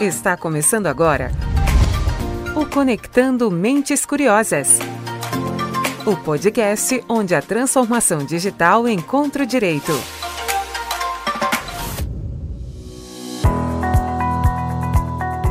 [0.00, 1.32] Está começando agora
[2.56, 4.78] o Conectando Mentes Curiosas.
[6.06, 9.90] O podcast onde a transformação digital encontra o direito.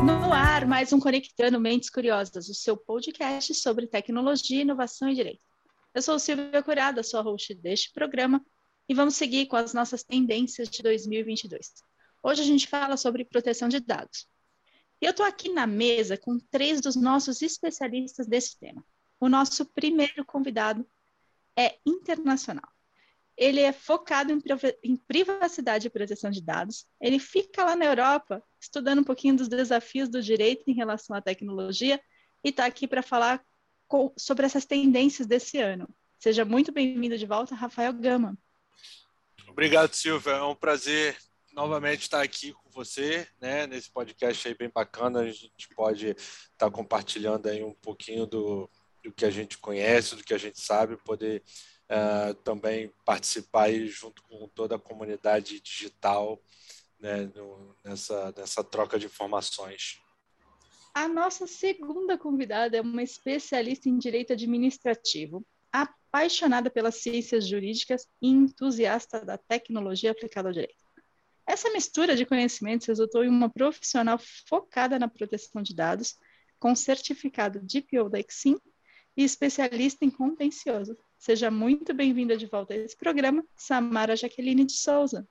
[0.02, 5.42] No ar, mais um Conectando Mentes Curiosas, o seu podcast sobre tecnologia, inovação e direito.
[5.94, 8.42] Eu sou Silvia Curada, sua host deste programa,
[8.88, 11.70] e vamos seguir com as nossas tendências de 2022.
[12.22, 14.26] Hoje a gente fala sobre proteção de dados.
[15.00, 18.84] E eu estou aqui na mesa com três dos nossos especialistas desse tema.
[19.20, 20.86] O nosso primeiro convidado
[21.56, 22.68] é internacional.
[23.36, 24.36] Ele é focado
[24.82, 26.86] em privacidade e proteção de dados.
[27.00, 31.20] Ele fica lá na Europa estudando um pouquinho dos desafios do direito em relação à
[31.20, 32.00] tecnologia
[32.42, 33.44] e está aqui para falar
[34.16, 35.88] sobre essas tendências desse ano.
[36.18, 38.36] Seja muito bem-vindo de volta, Rafael Gama.
[39.48, 40.32] Obrigado, Silvia.
[40.32, 41.16] É um prazer
[41.52, 45.20] novamente estar aqui com você, né, nesse podcast aí bem bacana.
[45.20, 48.70] A gente pode estar compartilhando aí um pouquinho do,
[49.02, 51.42] do que a gente conhece, do que a gente sabe, poder
[51.90, 56.40] uh, também participar aí junto com toda a comunidade digital
[57.00, 60.00] né, no, nessa, nessa troca de informações.
[60.94, 68.28] A nossa segunda convidada é uma especialista em direito administrativo, apaixonada pelas ciências jurídicas e
[68.28, 70.87] entusiasta da tecnologia aplicada ao direito.
[71.48, 76.14] Essa mistura de conhecimentos resultou em uma profissional focada na proteção de dados,
[76.60, 78.60] com certificado DPO da Exim
[79.16, 80.94] e especialista em contencioso.
[81.18, 85.26] Seja muito bem-vinda de volta a esse programa, Samara Jaqueline de Souza.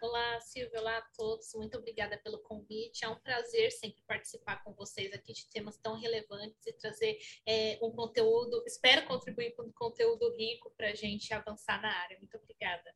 [0.00, 1.52] Olá, Silvia, olá a todos.
[1.54, 3.04] Muito obrigada pelo convite.
[3.04, 7.78] É um prazer sempre participar com vocês aqui de temas tão relevantes e trazer é,
[7.82, 12.16] um conteúdo, espero contribuir com um conteúdo rico para a gente avançar na área.
[12.18, 12.94] Muito obrigada.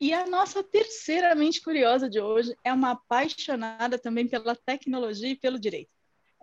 [0.00, 5.36] E a nossa terceira mente curiosa de hoje é uma apaixonada também pela tecnologia e
[5.36, 5.90] pelo direito.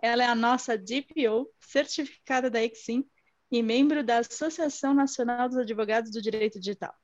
[0.00, 3.04] Ela é a nossa DPO, certificada da Exim
[3.50, 6.94] e membro da Associação Nacional dos Advogados do Direito Digital.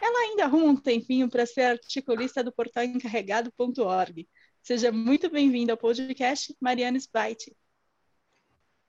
[0.00, 4.26] Ela ainda arruma um tempinho para ser articulista do portal encarregado.org.
[4.62, 7.54] Seja muito bem-vinda ao podcast Mariana Spite.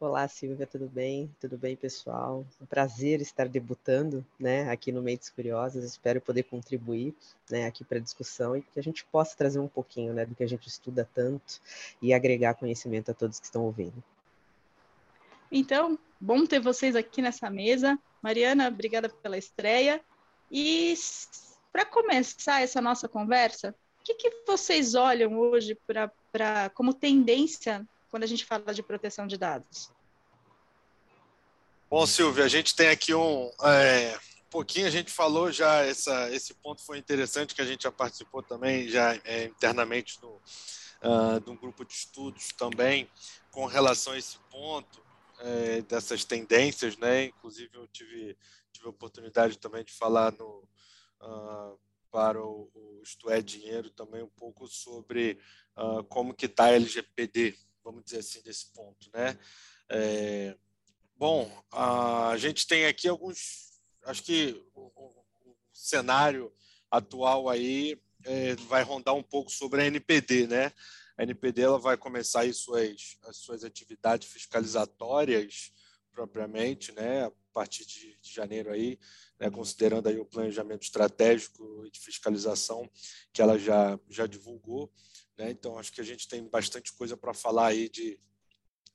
[0.04, 1.34] Olá, Silvia, tudo bem?
[1.40, 2.46] Tudo bem, pessoal?
[2.62, 5.86] Um prazer estar debutando né, aqui no Mentes Curiosas.
[5.86, 7.16] Espero poder contribuir
[7.50, 10.36] né, aqui para a discussão e que a gente possa trazer um pouquinho né, do
[10.36, 11.62] que a gente estuda tanto
[12.02, 14.04] e agregar conhecimento a todos que estão ouvindo.
[15.50, 17.98] Então, bom ter vocês aqui nessa mesa.
[18.22, 20.02] Mariana, obrigada pela estreia.
[20.52, 20.94] E
[21.72, 28.24] para começar essa nossa conversa, o que, que vocês olham hoje para como tendência quando
[28.24, 29.93] a gente fala de proteção de dados?
[31.94, 36.52] Bom, Silvia, a gente tem aqui um, é, pouquinho, a gente falou já, essa, esse
[36.56, 40.42] ponto foi interessante, que a gente já participou também, já é, internamente no,
[41.04, 43.08] uh, de um grupo de estudos também,
[43.52, 45.06] com relação a esse ponto,
[45.42, 47.26] é, dessas tendências, né?
[47.26, 48.36] Inclusive, eu tive,
[48.72, 50.68] tive a oportunidade também de falar no,
[51.22, 55.38] uh, para o, o Isto é Dinheiro também um pouco sobre
[55.78, 59.38] uh, como que está a LGPD, vamos dizer assim, desse ponto, né?
[59.90, 60.58] É,
[61.24, 64.92] bom, a gente tem aqui alguns, acho que o,
[65.72, 66.52] cenário
[66.92, 70.74] atual aí é, vai rondar um pouco sobre a NPD, né?
[71.18, 75.72] A NPD ela vai começar aí suas, as suas atividades fiscalizatórias
[76.12, 77.24] propriamente, né?
[77.24, 79.00] A partir de, de janeiro aí,
[79.40, 79.50] né?
[79.50, 82.90] considerando aí o planejamento estratégico e de fiscalização
[83.32, 84.92] que ela já já divulgou.
[85.38, 85.52] Né?
[85.52, 88.20] Então, acho que a gente tem bastante coisa para falar aí de,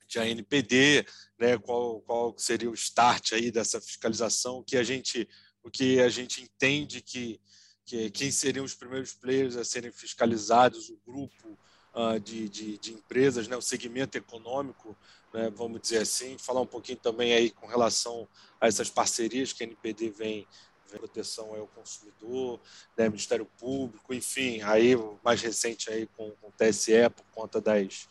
[0.09, 1.05] de ANPD,
[1.37, 1.57] né?
[1.59, 5.29] qual, qual seria o start aí dessa fiscalização, que a gente,
[5.63, 7.39] o que a gente entende que,
[7.85, 11.57] que quem seriam os primeiros players a serem fiscalizados, o grupo
[11.93, 13.55] uh, de, de, de, empresas, né?
[13.55, 14.97] o segmento econômico,
[15.31, 15.51] né?
[15.51, 18.27] vamos dizer assim, falar um pouquinho também aí com relação
[18.59, 20.47] a essas parcerias que a NPD vem,
[20.89, 22.59] proteção ao consumidor,
[22.97, 28.07] né, Ministério Público, enfim, aí mais recente aí com, com o TSE por conta das,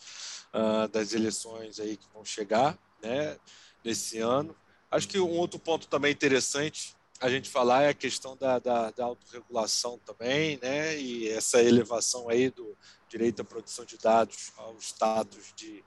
[0.55, 3.39] uh, das eleições aí que vão chegar, né,
[3.85, 4.57] nesse ano.
[4.91, 8.91] Acho que um outro ponto também interessante a gente falar é a questão da, da,
[8.93, 12.77] da autorregulação também, né, e essa elevação aí do
[13.09, 15.85] direito à produção de dados ao status de,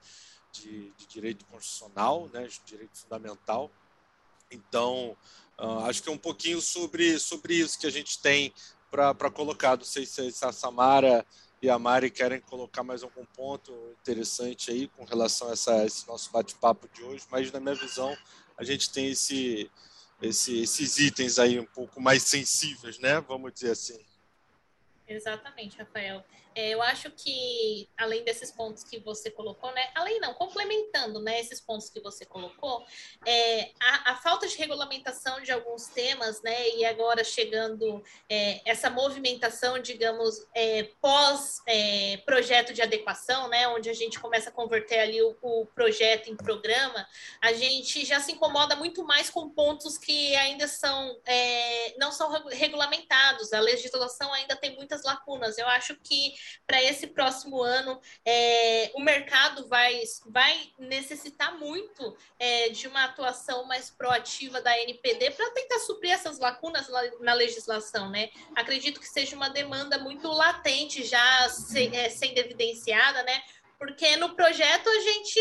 [0.52, 3.70] de, de direito constitucional, né, de direito fundamental.
[4.50, 5.16] Então,
[5.62, 8.52] Uh, acho que é um pouquinho sobre, sobre isso que a gente tem
[8.90, 9.76] para colocar.
[9.76, 11.24] Não sei se, a Samara
[11.62, 16.08] e a Mari querem colocar mais algum ponto interessante aí com relação a essa, esse
[16.08, 18.14] nosso bate-papo de hoje, mas na minha visão
[18.58, 19.70] a gente tem esse,
[20.20, 23.20] esse, esses itens aí um pouco mais sensíveis, né?
[23.20, 24.04] Vamos dizer assim.
[25.06, 26.24] Exatamente, Rafael.
[26.54, 29.90] É, eu acho que, além desses pontos que você colocou, né?
[29.94, 32.84] Além não, complementando né, esses pontos que você colocou,
[33.26, 36.70] é, a, a, falta de regulamentação de alguns temas, né?
[36.76, 43.66] E agora chegando é, essa movimentação, digamos, é, pós-projeto é, de adequação, né?
[43.68, 47.06] Onde a gente começa a converter ali o, o projeto em programa,
[47.40, 52.30] a gente já se incomoda muito mais com pontos que ainda são é, não são
[52.48, 53.52] regulamentados.
[53.52, 55.56] A legislação ainda tem muitas lacunas.
[55.56, 56.34] Eu acho que
[56.66, 63.64] para esse próximo ano é, o mercado vai, vai necessitar muito é, de uma atuação
[63.64, 66.88] mais proativa da NPD para tentar suprir essas lacunas
[67.20, 68.30] na legislação, né?
[68.54, 71.46] Acredito que seja uma demanda muito latente já
[71.92, 73.42] é, sendo evidenciada, né?
[73.82, 75.40] Porque no projeto a gente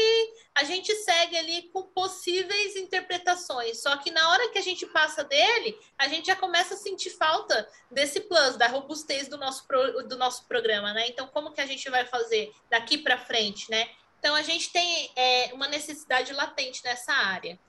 [0.56, 5.24] a gente segue ali com possíveis interpretações, só que na hora que a gente passa
[5.24, 10.08] dele, a gente já começa a sentir falta desse plus, da robustez do nosso, pro,
[10.08, 11.08] do nosso programa, né?
[11.08, 13.88] Então, como que a gente vai fazer daqui para frente, né?
[14.18, 17.60] Então, a gente tem é, uma necessidade latente nessa área.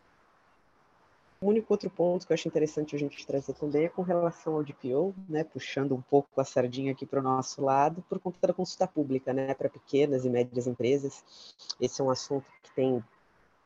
[1.42, 4.54] O único outro ponto que eu acho interessante a gente trazer também é com relação
[4.54, 8.38] ao DPO, né, puxando um pouco a sardinha aqui para o nosso lado, por conta
[8.46, 11.24] da consulta pública, né, para pequenas e médias empresas.
[11.80, 13.02] Esse é um assunto que tem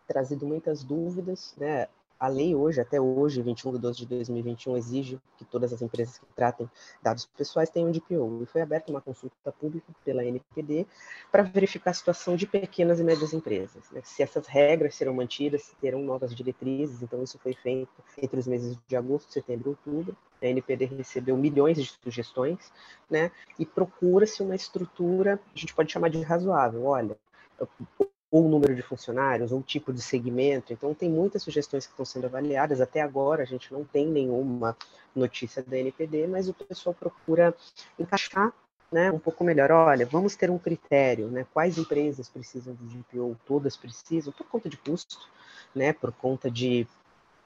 [0.08, 1.86] trazido muitas dúvidas, né,
[2.18, 6.18] a lei hoje, até hoje, 21 de 12 de 2021, exige que todas as empresas
[6.18, 6.68] que tratem
[7.02, 8.42] dados pessoais tenham DPO.
[8.42, 10.86] E foi aberta uma consulta pública pela NPD
[11.30, 13.90] para verificar a situação de pequenas e médias empresas.
[13.90, 14.00] Né?
[14.02, 17.02] Se essas regras serão mantidas, se terão novas diretrizes.
[17.02, 20.16] Então, isso foi feito entre os meses de agosto, setembro e outubro.
[20.40, 22.72] A NPD recebeu milhões de sugestões
[23.10, 23.30] né?
[23.58, 26.84] e procura-se uma estrutura, a gente pode chamar de razoável.
[26.84, 27.16] Olha,
[28.36, 30.70] ou número de funcionários, ou tipo de segmento.
[30.70, 32.82] Então, tem muitas sugestões que estão sendo avaliadas.
[32.82, 34.76] Até agora, a gente não tem nenhuma
[35.14, 37.54] notícia da NPD, mas o pessoal procura
[37.98, 38.52] encaixar
[38.92, 39.70] né, um pouco melhor.
[39.70, 41.46] Olha, vamos ter um critério, né?
[41.50, 43.38] Quais empresas precisam de GPO?
[43.46, 45.16] Todas precisam, por conta de custo,
[45.74, 45.94] né?
[45.94, 46.86] Por conta de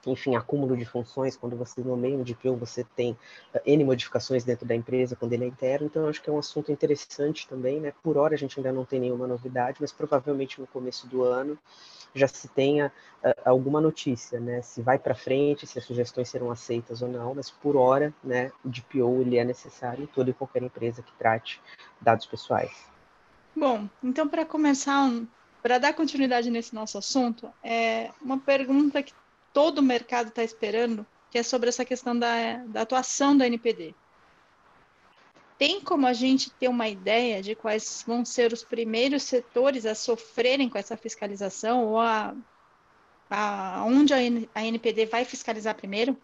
[0.07, 3.17] enfim, acúmulo de funções, quando você nomeia um DPO, você tem
[3.53, 6.39] eh, N modificações dentro da empresa quando ele é interno, então acho que é um
[6.39, 7.93] assunto interessante também, né?
[8.01, 11.57] Por hora a gente ainda não tem nenhuma novidade, mas provavelmente no começo do ano
[12.13, 12.91] já se tenha
[13.23, 14.61] uh, alguma notícia, né?
[14.61, 18.51] Se vai para frente, se as sugestões serão aceitas ou não, mas por hora, né,
[18.65, 21.61] o DPO ele é necessário em toda e qualquer empresa que trate
[21.99, 22.89] dados pessoais.
[23.55, 25.09] Bom, então para começar,
[25.61, 29.13] para dar continuidade nesse nosso assunto, é uma pergunta que
[29.53, 33.95] todo o mercado está esperando, que é sobre essa questão da, da atuação da NPD.
[35.57, 39.93] Tem como a gente ter uma ideia de quais vão ser os primeiros setores a
[39.93, 42.33] sofrerem com essa fiscalização ou a,
[43.29, 46.19] a onde a, NPD vai fiscalizar primeiro?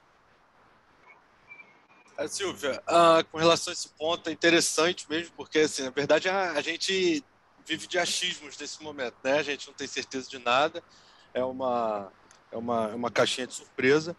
[2.17, 6.27] É, Silvia, uh, com relação a esse ponto, é interessante mesmo, porque, assim, na verdade,
[6.27, 7.23] a, a gente
[7.63, 9.37] vive de achismos nesse momento, né?
[9.37, 10.83] A gente não tem certeza de nada,
[11.31, 12.11] é uma,
[12.57, 14.15] é uma, é uma caixinha de surpresa,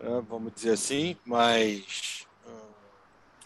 [0.00, 2.74] né, vamos dizer assim, mas uh,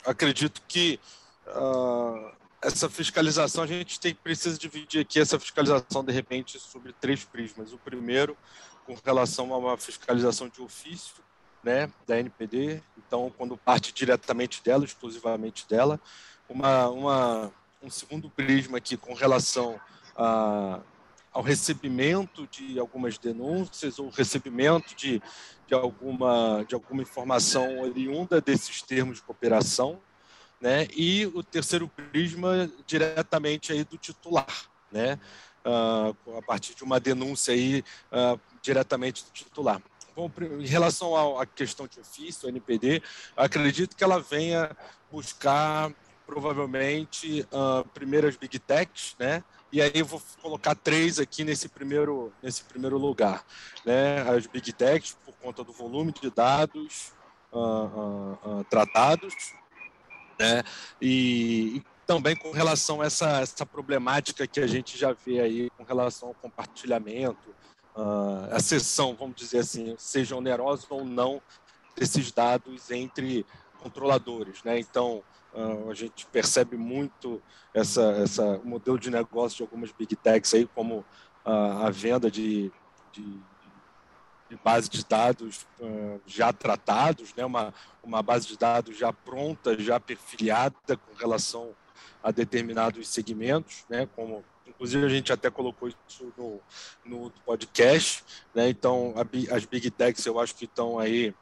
[0.06, 0.98] acredito que
[1.46, 2.30] uh,
[2.62, 7.72] essa fiscalização, a gente tem, precisa dividir aqui essa fiscalização, de repente, sobre três prismas.
[7.72, 8.36] O primeiro,
[8.86, 11.22] com relação a uma fiscalização de ofício,
[11.62, 16.00] né, da NPD, então, quando parte diretamente dela, exclusivamente dela.
[16.48, 17.52] Uma, uma,
[17.82, 19.80] um segundo prisma aqui com relação
[20.16, 20.80] a
[21.38, 25.22] ao recebimento de algumas denúncias ou recebimento de,
[25.68, 30.00] de, alguma, de alguma informação oriunda desses termos de cooperação,
[30.60, 30.88] né?
[30.96, 34.48] E o terceiro prisma diretamente aí do titular,
[34.90, 35.16] né?
[35.64, 39.80] Uh, a partir de uma denúncia aí uh, diretamente do titular.
[40.16, 40.28] Bom,
[40.58, 43.00] em relação à questão de ofício, NPD,
[43.36, 44.76] acredito que ela venha
[45.08, 45.94] buscar
[46.26, 49.44] provavelmente uh, primeiras big techs, né?
[49.70, 53.44] E aí eu vou colocar três aqui nesse primeiro, nesse primeiro lugar.
[53.84, 54.22] Né?
[54.22, 57.12] As Big Techs, por conta do volume de dados
[57.52, 59.34] uh, uh, uh, tratados,
[60.38, 60.62] né?
[61.00, 65.70] e, e, também com relação a essa, essa problemática que a gente já vê aí
[65.76, 67.54] com relação ao compartilhamento,
[68.50, 71.42] a sessão, vamos dizer assim, seja onerosa ou não,
[71.94, 73.44] desses dados entre
[73.82, 74.62] controladores.
[74.62, 74.78] Né?
[74.78, 75.22] Então,
[75.54, 80.66] Uh, a gente percebe muito essa, essa modelo de negócio de algumas big techs aí,
[80.66, 81.04] como
[81.44, 82.70] a venda de,
[83.10, 83.40] de,
[84.50, 87.44] de, base de dados uh, já tratados, né?
[87.44, 91.74] uma, uma base de dados já pronta, já perfiliada com relação
[92.22, 94.06] a determinados segmentos, né?
[94.14, 96.60] como inclusive a gente até colocou isso no,
[97.04, 98.22] no podcast,
[98.54, 98.68] né?
[98.68, 101.34] então a, as big techs eu acho que estão aí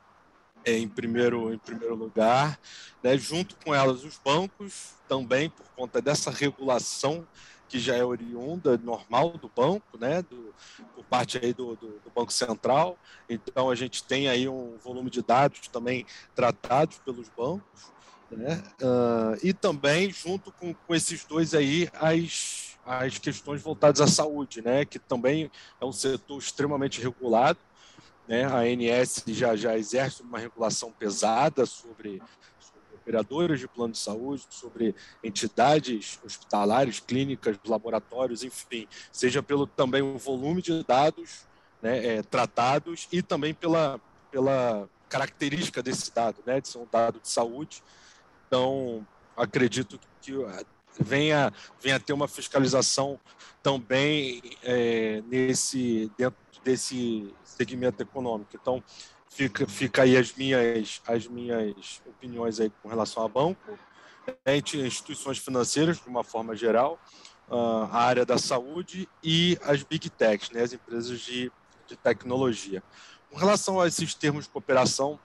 [0.67, 2.59] em, primeiro, em primeiro lugar,
[3.03, 7.27] né, junto com elas os bancos, também por conta dessa regulação
[7.69, 10.53] que já é oriunda, normal do banco, né, do,
[10.95, 12.99] por parte aí do, do, do, Banco Central.
[13.29, 17.93] Então, a gente tem aí um volume de dados também tratados pelos bancos,
[18.31, 24.07] né, uh, e também, junto com, com esses dois aí, as, as questões voltadas à
[24.07, 27.59] saúde, né, que também é um setor extremamente regulado,
[28.29, 32.21] né, a ANS já, já exerce uma regulação pesada sobre
[32.95, 40.19] operadoras de plano de saúde, sobre entidades hospitalares, clínicas, laboratórios, enfim, seja pelo também o
[40.19, 41.47] volume de dados
[41.81, 47.21] né, é, tratados e também pela, pela característica desse dado, né, de ser um dado
[47.21, 47.81] de saúde.
[48.49, 49.07] Então,
[49.37, 50.33] acredito que
[50.99, 53.21] venha, venha ter uma fiscalização
[53.63, 58.51] também é, nesse dentro desse segmento econômico.
[58.61, 58.83] Então,
[59.31, 63.79] fica, fica aí as minhas, as minhas opiniões aí com relação a banco,
[64.45, 66.99] né, instituições financeiras, de uma forma geral,
[67.49, 71.53] ah, a área da saúde e as big techs, né, as empresas de,
[71.87, 72.83] de tecnologia.
[73.31, 75.21] Com relação a esses termos de cooperação,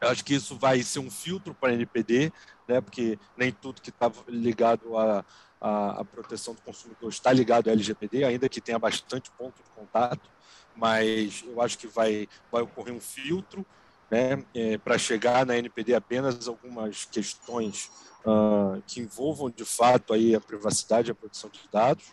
[0.00, 2.32] eu acho que isso vai ser um filtro para a NPD,
[2.66, 5.22] né, porque nem tudo que está ligado à,
[5.60, 10.37] à, proteção do consumidor está ligado à LGPD, ainda que tenha bastante ponto de contato
[10.78, 13.66] mas eu acho que vai, vai ocorrer um filtro
[14.08, 17.90] né, é, para chegar na NPD apenas algumas questões
[18.24, 22.04] uh, que envolvam de fato aí a privacidade e a proteção de dados,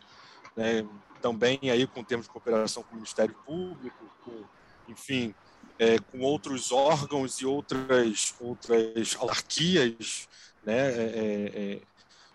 [0.58, 0.86] né,
[1.22, 4.44] também aí com termos de cooperação com o Ministério Público, com,
[4.90, 5.34] enfim,
[5.78, 10.28] é, com outros órgãos e outras outras autarquias,
[10.64, 11.82] né, é, é, é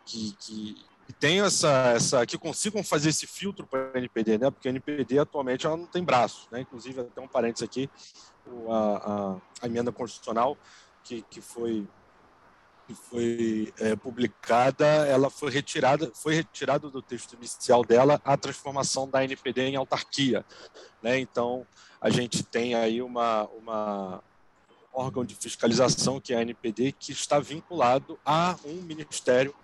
[0.07, 4.49] que, que que tenham essa, essa, que consigam fazer esse filtro para a NPD, né?
[4.49, 6.61] Porque a NPD atualmente ela não tem braço, né?
[6.61, 7.91] Inclusive até um parênteses aqui,
[8.69, 10.57] a, a, a emenda constitucional
[11.03, 11.87] que, que foi
[12.87, 19.09] que foi é, publicada, ela foi retirada, foi retirada do texto inicial dela a transformação
[19.09, 20.45] da NPD em autarquia,
[21.03, 21.19] né?
[21.19, 21.67] Então
[22.01, 24.23] a gente tem aí uma, uma
[24.93, 29.55] órgão de fiscalização que é a NPD que está vinculado a um ministério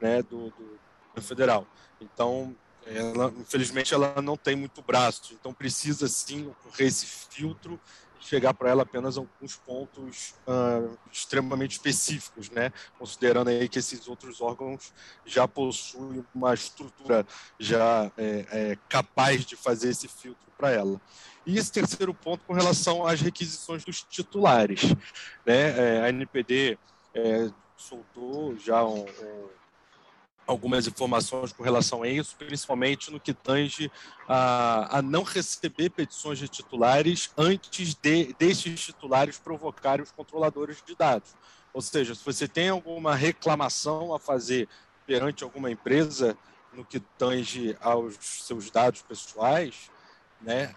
[0.00, 0.81] né, do, do,
[1.20, 1.66] federal.
[2.00, 7.78] Então, ela, infelizmente, ela não tem muito braço, então precisa sim ocorrer esse filtro
[8.20, 12.72] e chegar para ela apenas alguns pontos uh, extremamente específicos, né?
[12.98, 14.92] Considerando aí que esses outros órgãos
[15.24, 17.26] já possuem uma estrutura
[17.58, 21.00] já é, é, capaz de fazer esse filtro para ela.
[21.46, 24.82] E esse terceiro ponto com relação às requisições dos titulares,
[25.46, 25.98] né?
[25.98, 26.78] É, a NPD
[27.14, 29.61] é, soltou já um, um
[30.46, 33.90] algumas informações com relação a isso, principalmente no que tange
[34.28, 40.94] a, a não receber petições de titulares antes de destes titulares provocarem os controladores de
[40.94, 41.34] dados.
[41.72, 44.68] Ou seja, se você tem alguma reclamação a fazer
[45.06, 46.36] perante alguma empresa
[46.72, 49.90] no que tange aos seus dados pessoais,
[50.40, 50.74] né,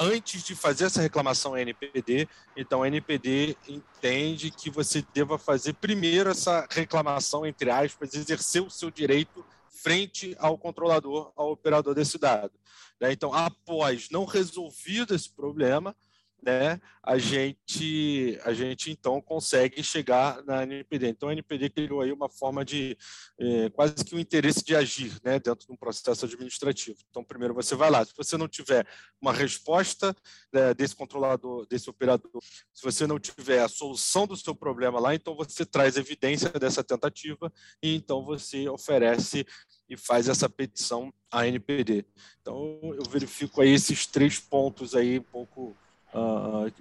[0.00, 2.26] antes de fazer essa reclamação à NPD,
[2.56, 8.70] então a NPD entende que você deva fazer primeiro essa reclamação, entre aspas, exercer o
[8.70, 12.52] seu direito frente ao controlador, ao operador desse dado.
[12.98, 13.12] Né?
[13.12, 15.94] Então, após não resolvido esse problema,
[16.42, 21.08] né, a gente a gente então consegue chegar na NPD.
[21.08, 22.96] Então a NPD criou aí uma forma de
[23.38, 26.98] é, quase que um interesse de agir, né, dentro de um processo administrativo.
[27.10, 28.86] Então primeiro você vai lá, se você não tiver
[29.20, 30.14] uma resposta
[30.52, 32.30] né, desse controlador, desse operador,
[32.72, 36.84] se você não tiver a solução do seu problema lá, então você traz evidência dessa
[36.84, 39.46] tentativa e então você oferece
[39.88, 42.04] e faz essa petição à NPD.
[42.40, 45.76] Então eu verifico aí esses três pontos aí um pouco
[46.14, 46.72] uh,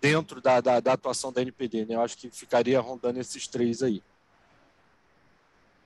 [0.00, 1.86] dentro da, da, da, atuação da NPD.
[1.86, 1.94] Né?
[1.94, 4.02] Eu acho que ficaria rondando esses três aí.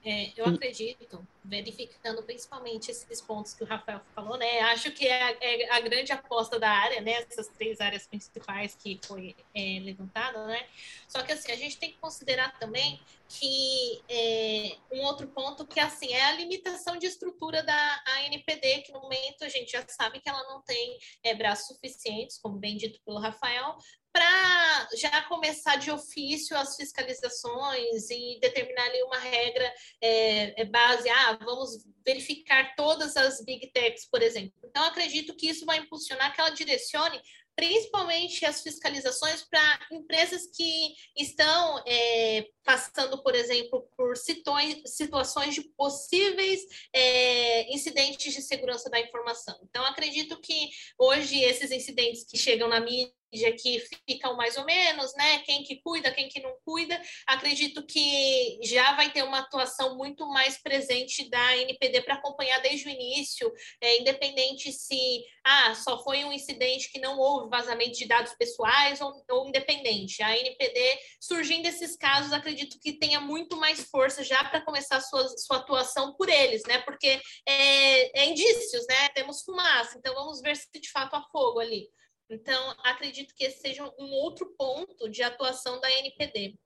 [0.06, 4.60] É, eu acredito, verificando principalmente esses pontos que o Rafael falou, né?
[4.60, 7.12] Acho que é a, é a grande aposta da área, né?
[7.12, 10.66] Essas três áreas principais que foi é, levantada, né?
[11.08, 15.80] Só que assim, a gente tem que considerar também que é, um outro ponto que
[15.80, 20.20] assim é a limitação de estrutura da ANPD, que no momento a gente já sabe
[20.20, 23.78] que ela não tem é, braços suficientes, como bem dito pelo Rafael,
[24.14, 31.10] para já começar de ofício as fiscalizações e determinar ali uma regra é, é, base,
[31.10, 34.54] ah, vamos verificar todas as big techs, por exemplo.
[34.64, 37.20] Então, acredito que isso vai impulsionar que ela direcione
[37.56, 46.60] principalmente as fiscalizações para empresas que estão é, passando, por exemplo, por situações de possíveis
[46.92, 49.56] é, incidentes de segurança da informação.
[49.68, 50.68] Então, acredito que
[50.98, 55.38] hoje esses incidentes que chegam na mídia que ficam mais ou menos, né?
[55.40, 57.00] Quem que cuida, quem que não cuida.
[57.26, 62.86] Acredito que já vai ter uma atuação muito mais presente da NPD para acompanhar desde
[62.86, 68.06] o início, é, independente se ah, só foi um incidente que não houve vazamento de
[68.06, 70.22] dados pessoais ou, ou independente.
[70.22, 75.28] A NPD, surgindo esses casos, acredito que tenha muito mais força já para começar sua,
[75.38, 76.78] sua atuação por eles, né?
[76.78, 79.08] Porque é, é indícios, né?
[79.10, 81.88] Temos fumaça, então vamos ver se de fato há fogo ali.
[82.30, 86.58] Então, acredito que esse seja um outro ponto de atuação da NPD.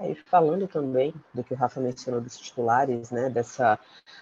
[0.00, 3.76] E falando também do que o Rafa mencionou dos titulares, né, dessa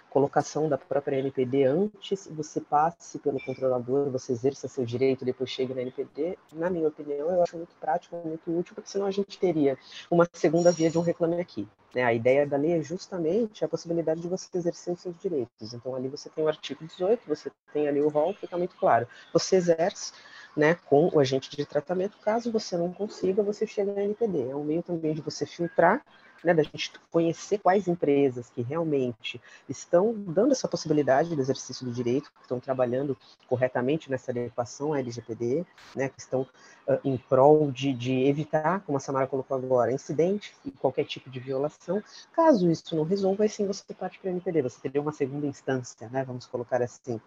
[0.08, 5.74] colocação da própria NPD antes você passe pelo controlador, você exerça seu direito, depois chega
[5.74, 9.38] na NPD, na minha opinião, eu acho muito prático, muito útil, porque senão a gente
[9.38, 9.76] teria
[10.10, 11.68] uma segunda via de um reclame aqui.
[11.94, 12.02] Né?
[12.02, 15.74] A ideia da lei é justamente a possibilidade de você exercer os seus direitos.
[15.74, 19.06] Então, ali você tem o artigo 18, você tem ali o rol, fica muito claro.
[19.32, 20.12] Você exerce
[20.56, 22.16] né, com o agente de tratamento.
[22.18, 24.50] Caso você não consiga, você chega na NPD.
[24.50, 26.02] É um meio também de você filtrar,
[26.42, 31.92] né, da gente conhecer quais empresas que realmente estão dando essa possibilidade do exercício do
[31.92, 33.16] direito, que estão trabalhando
[33.48, 38.96] corretamente nessa adequação à LGPD, né, que estão uh, em prol de, de evitar, como
[38.96, 42.02] a Samara colocou agora, incidente e qualquer tipo de violação.
[42.32, 45.46] Caso isso não resolva, aí sim você parte para a NPD, você teria uma segunda
[45.46, 47.20] instância, né, vamos colocar assim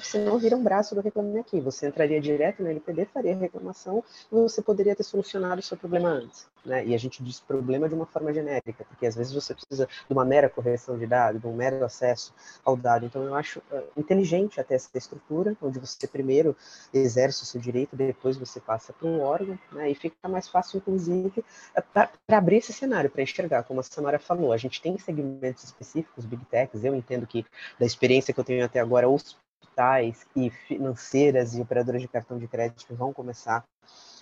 [0.00, 1.60] você não vira um braço do Reclame Aqui.
[1.60, 6.08] Você entraria direto no LPD, faria reclamação e você poderia ter solucionado o seu problema
[6.08, 6.46] antes.
[6.64, 6.86] Né?
[6.86, 10.12] E a gente diz problema de uma forma genérica, porque às vezes você precisa de
[10.12, 12.34] uma mera correção de dado, de um mero acesso
[12.64, 13.04] ao dado.
[13.04, 16.56] Então, eu acho uh, inteligente até essa estrutura, onde você primeiro
[16.92, 19.90] exerce o seu direito, depois você passa para um órgão, né?
[19.90, 21.40] e fica mais fácil, inclusive,
[21.76, 24.52] uh, para abrir esse cenário, para enxergar, como a Samara falou.
[24.52, 27.44] A gente tem segmentos específicos, Big Techs, eu entendo que,
[27.78, 32.38] da experiência que eu tenho até agora, os digitais e financeiras e operadoras de cartão
[32.38, 33.64] de crédito vão começar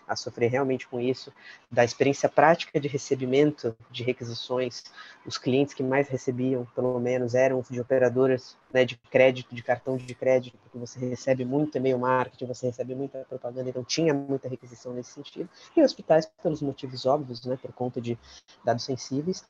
[0.06, 1.32] a sofrer realmente com isso,
[1.70, 4.82] da experiência prática de recebimento de requisições,
[5.24, 9.96] os clientes que mais recebiam, pelo menos, eram de operadoras né, de crédito, de cartão
[9.96, 14.48] de crédito, porque você recebe muito e-mail marketing, você recebe muita propaganda, então tinha muita
[14.48, 18.18] requisição nesse sentido, e hospitais, pelos motivos óbvios, né, por conta de
[18.64, 19.44] dados sensíveis,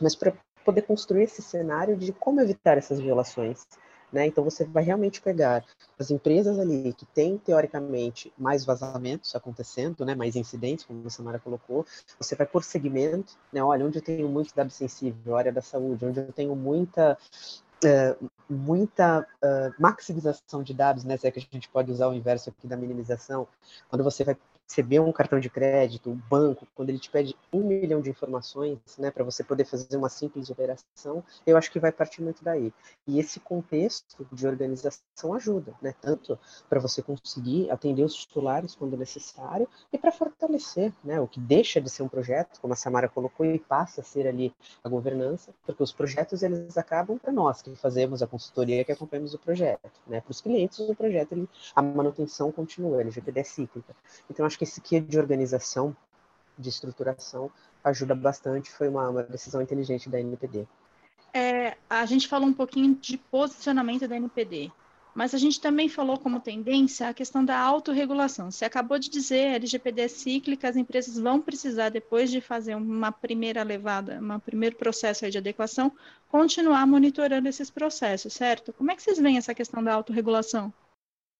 [0.00, 0.32] mas para
[0.64, 3.66] poder construir esse cenário de como evitar essas violações,
[4.12, 4.26] né?
[4.26, 5.64] Então você vai realmente pegar
[5.98, 10.14] as empresas ali que têm teoricamente mais vazamentos acontecendo, né?
[10.14, 11.86] mais incidentes, como a Samara colocou,
[12.18, 13.62] você vai por segmento, né?
[13.62, 17.16] olha, onde eu tenho muito dado sensível, área da saúde, onde eu tenho muita
[17.82, 21.16] Uh, muita uh, maximização de dados, né?
[21.16, 23.48] Se é que a gente pode usar o inverso aqui da minimização,
[23.88, 24.36] quando você vai
[24.70, 28.78] receber um cartão de crédito, o banco, quando ele te pede um milhão de informações,
[28.96, 32.72] né, para você poder fazer uma simples operação, eu acho que vai partir muito daí.
[33.04, 38.96] E esse contexto de organização ajuda, né, tanto para você conseguir atender os titulares quando
[38.96, 43.08] necessário e para fortalecer, né, o que deixa de ser um projeto, como a Samara
[43.08, 44.54] colocou, e passa a ser ali
[44.84, 49.34] a governança, porque os projetos eles acabam para nós que fazemos a consultoria, que acompanhamos
[49.34, 53.96] o projeto, né, para os clientes o projeto ele, a manutenção continua, LGPD é cíclica.
[54.30, 55.96] Então acho que esse kit de organização,
[56.58, 57.50] de estruturação,
[57.82, 58.70] ajuda bastante.
[58.70, 60.66] Foi uma, uma decisão inteligente da NPD.
[61.32, 64.70] É, a gente falou um pouquinho de posicionamento da NPD,
[65.14, 68.50] mas a gente também falou como tendência a questão da autorregulação.
[68.50, 73.10] Você acabou de dizer, LGPD é cíclica, as empresas vão precisar, depois de fazer uma
[73.10, 75.90] primeira levada, um primeiro processo de adequação,
[76.28, 78.74] continuar monitorando esses processos, certo?
[78.74, 80.70] Como é que vocês veem essa questão da autorregulação?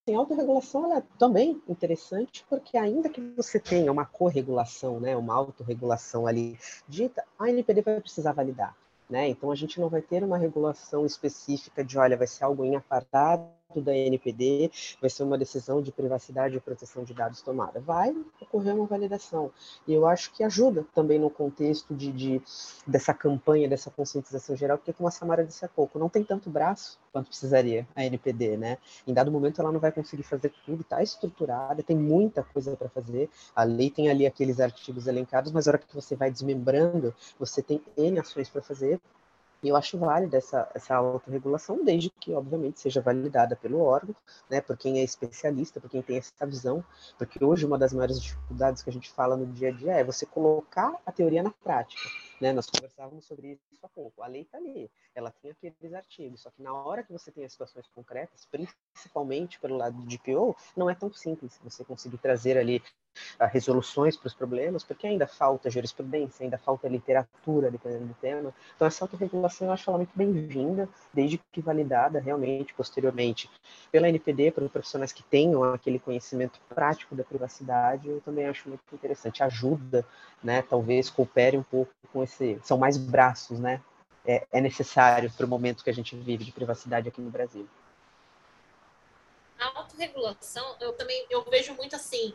[0.03, 5.35] Assim, a autorregulação é também interessante, porque ainda que você tenha uma corregulação, né, uma
[5.35, 8.75] autorregulação ali dita, a NPD vai precisar validar.
[9.07, 9.27] Né?
[9.27, 12.75] Então, a gente não vai ter uma regulação específica de, olha, vai ser algo em
[12.75, 13.47] apartado
[13.79, 17.79] da NPD, vai ser uma decisão de privacidade e proteção de dados tomada.
[17.79, 19.51] Vai ocorrer uma validação.
[19.87, 22.41] E eu acho que ajuda também no contexto de, de
[22.85, 26.49] dessa campanha, dessa conscientização geral, porque, como a Samara disse há pouco, não tem tanto
[26.49, 28.77] braço quanto precisaria a NPD, né?
[29.05, 32.89] Em dado momento ela não vai conseguir fazer tudo, está estruturada, tem muita coisa para
[32.89, 33.29] fazer.
[33.55, 37.61] A lei tem ali aqueles artigos elencados, mas na hora que você vai desmembrando, você
[37.61, 38.99] tem N ações para fazer,
[39.63, 44.15] e eu acho válida essa, essa autorregulação, desde que, obviamente, seja validada pelo órgão,
[44.49, 46.83] né, por quem é especialista, por quem tem essa visão,
[47.17, 50.03] porque hoje uma das maiores dificuldades que a gente fala no dia a dia é
[50.03, 52.09] você colocar a teoria na prática.
[52.41, 52.51] Né?
[52.51, 54.23] Nós conversávamos sobre isso há pouco.
[54.23, 57.45] A lei está ali, ela tem aqueles artigos, só que na hora que você tem
[57.45, 62.57] as situações concretas, principalmente pelo lado do DPO, não é tão simples você conseguir trazer
[62.57, 62.81] ali
[63.51, 68.53] resoluções para os problemas, porque ainda falta jurisprudência, ainda falta literatura, dependendo do tema.
[68.75, 73.49] Então, essa autorregulação eu acho ela muito bem-vinda, desde que validada realmente, posteriormente,
[73.91, 78.69] pela NPD, para os profissionais que tenham aquele conhecimento prático da privacidade, eu também acho
[78.69, 79.43] muito interessante.
[79.43, 80.05] Ajuda,
[80.41, 82.30] né, talvez coopere um pouco com esse.
[82.63, 83.81] São mais braços, né?
[84.25, 87.67] É, é necessário para o momento que a gente vive de privacidade aqui no Brasil.
[89.59, 92.33] A autorregulação, eu também eu vejo muito assim,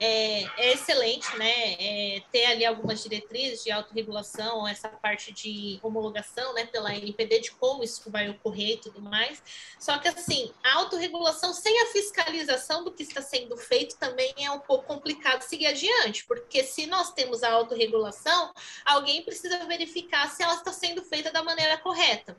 [0.00, 1.72] é, é, excelente, né?
[1.72, 7.50] É, ter ali algumas diretrizes de autorregulação, essa parte de homologação, né, pela NPD, de
[7.52, 9.42] como isso vai ocorrer e tudo mais.
[9.78, 14.50] Só que, assim, a autorregulação sem a fiscalização do que está sendo feito também é
[14.50, 18.52] um pouco complicado seguir adiante, porque se nós temos a autorregulação,
[18.84, 22.36] alguém precisa verificar se ela está sendo feita da maneira correta.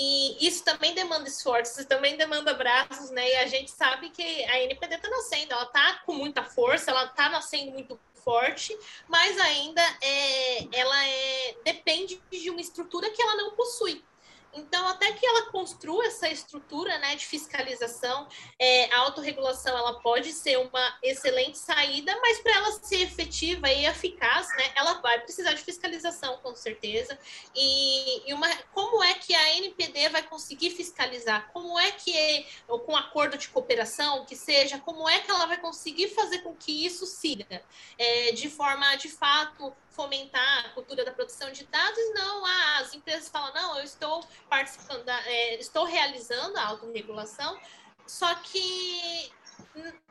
[0.00, 3.28] E isso também demanda esforços, também demanda braços, né?
[3.32, 7.06] E a gente sabe que a NPD está nascendo, ela está com muita força, ela
[7.06, 13.34] está nascendo muito forte, mas ainda é, ela é, depende de uma estrutura que ela
[13.34, 14.04] não possui.
[14.52, 18.26] Então, até que ela construa essa estrutura né, de fiscalização,
[18.58, 23.86] é, a autorregulação ela pode ser uma excelente saída, mas para ela ser efetiva e
[23.86, 27.18] eficaz, né, ela vai precisar de fiscalização, com certeza.
[27.54, 31.50] E, e uma, como é que a NPD vai conseguir fiscalizar?
[31.52, 35.58] Como é que, ou com acordo de cooperação, que seja, como é que ela vai
[35.58, 37.62] conseguir fazer com que isso siga
[37.98, 42.46] é, de forma, de fato, fomentar a cultura da produção de dados, não.
[42.46, 47.58] Ah, as empresas falam, não, eu estou participando, da, é, estou realizando a autorregulação,
[48.06, 49.32] só que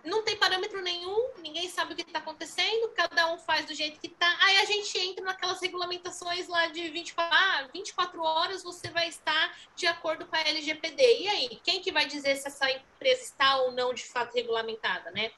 [0.04, 3.97] não tem parâmetro nenhum, ninguém sabe o que está acontecendo, cada um faz do jeito
[3.97, 4.28] que está.
[4.41, 9.58] Aí a gente entra naquelas regulamentações lá de 24, ah, 24 horas você vai estar
[9.73, 11.21] de acordo com a LGPD.
[11.21, 15.12] E aí, quem que vai dizer se essa empresa está ou não de fato regulamentada,
[15.12, 15.32] né?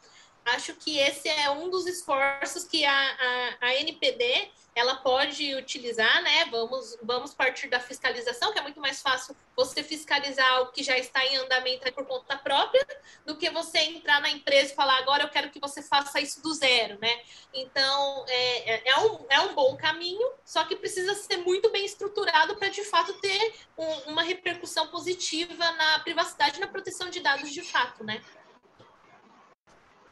[0.46, 6.22] Acho que esse é um dos esforços que a, a, a, NPD ela pode utilizar,
[6.22, 6.46] né?
[6.46, 10.98] Vamos, vamos partir da fiscalização, que é muito mais fácil você fiscalizar o que já
[10.98, 12.86] está em andamento por conta própria,
[13.26, 16.42] do que você entrar na empresa e falar, agora eu quero que você faça isso
[16.42, 17.22] do zero, né?
[17.54, 21.86] Então, é, é, é um, é um bom caminho, só que precisa ser muito bem
[21.86, 27.20] estruturado para, de fato, ter um, uma repercussão positiva na privacidade e na proteção de
[27.20, 28.22] dados de fato, né?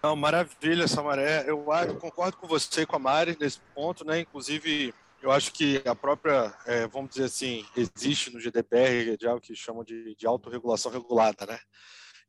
[0.01, 1.49] Não, maravilha, Samaré.
[1.49, 4.19] Eu, eu, concordo com você e com a Mari nesse ponto, né?
[4.19, 9.41] Inclusive, eu acho que a própria, é, vamos dizer assim, existe no GDPR de algo
[9.41, 11.60] que chamam de, de autorregulação regulada, né?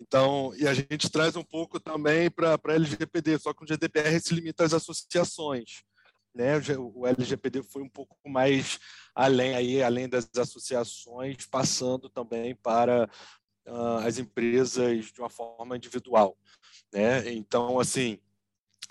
[0.00, 4.18] Então, e a gente traz um pouco também para a LGPD, só que o GDPR
[4.20, 5.82] se limita às associações.
[6.34, 6.52] Né?
[6.78, 8.78] O LGPD foi um pouco mais
[9.14, 13.10] além, aí, além das associações, passando também para
[13.66, 16.36] uh, as empresas de uma forma individual.
[16.92, 17.32] Né?
[17.32, 18.18] Então, assim,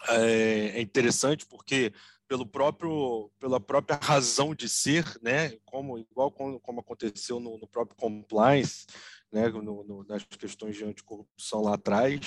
[0.09, 1.91] é, é interessante porque
[2.27, 7.67] pelo próprio pela própria razão de ser, né, como igual como, como aconteceu no, no,
[7.67, 8.85] próprio compliance,
[9.31, 12.19] né, no, no, nas questões de anticorrupção lá atrás,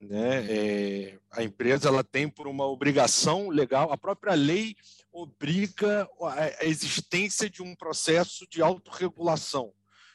[0.00, 4.74] né, é, a empresa ela tem por uma obrigação legal, a própria lei
[5.12, 9.72] obriga a, existência de um processo de autorregulação,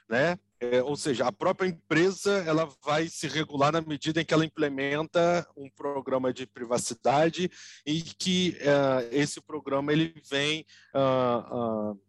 [0.10, 4.34] né, é, ou seja, a própria empresa ela vai se regular na medida em que
[4.34, 7.50] ela implementa um programa de privacidade
[7.86, 12.00] e que uh, esse programa ele vem, uh, uh,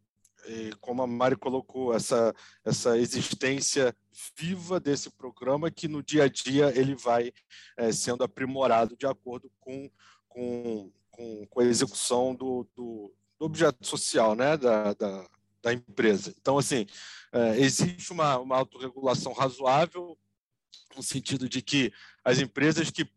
[0.80, 2.32] como a Mari colocou, essa,
[2.64, 3.94] essa existência
[4.36, 7.32] viva desse programa que no dia a dia ele vai
[7.76, 9.90] eh, sendo aprimorado de acordo com,
[10.28, 15.26] com, com, com a execução do, do, do objeto social né, da, da,
[15.66, 16.32] da empresa.
[16.40, 16.86] Então, assim,
[17.32, 20.16] é, existe uma, uma autorregulação razoável,
[20.96, 21.92] no sentido de que
[22.24, 23.10] as empresas que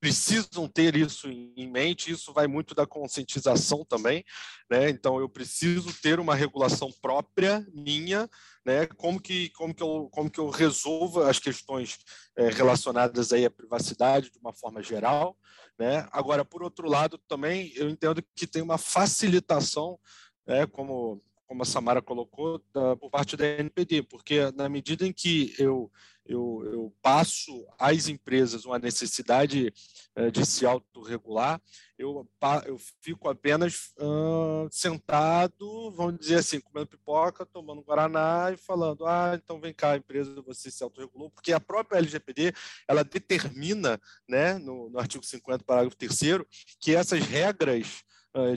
[0.00, 4.24] precisam ter isso em mente, isso vai muito da conscientização também,
[4.70, 4.88] né?
[4.88, 8.30] Então eu preciso ter uma regulação própria minha,
[8.64, 8.86] né?
[8.96, 11.98] Como que como que eu como que eu resolva as questões
[12.34, 15.36] é, relacionadas aí à privacidade de uma forma geral,
[15.78, 16.08] né?
[16.12, 19.98] Agora por outro lado também eu entendo que tem uma facilitação,
[20.46, 20.66] né?
[20.66, 25.52] Como como a Samara colocou, da, por parte da NPD, porque na medida em que
[25.58, 25.90] eu,
[26.24, 29.74] eu, eu passo às empresas uma necessidade
[30.16, 31.60] uh, de se autorregular,
[31.98, 32.24] eu,
[32.66, 39.32] eu fico apenas uh, sentado, vamos dizer assim, comendo pipoca, tomando Guaraná e falando, ah,
[39.34, 42.52] então vem cá, empresa, você se autorregulou, porque a própria LGPD,
[42.86, 46.44] ela determina, né, no, no artigo 50, parágrafo 3
[46.78, 48.04] que essas regras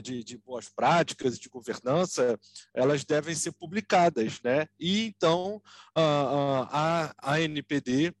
[0.02, 2.38] de, de, boas práticas de governança,
[2.72, 4.66] elas devem ser publicadas, né?
[4.78, 5.60] E então
[5.94, 8.14] a, a, a NPD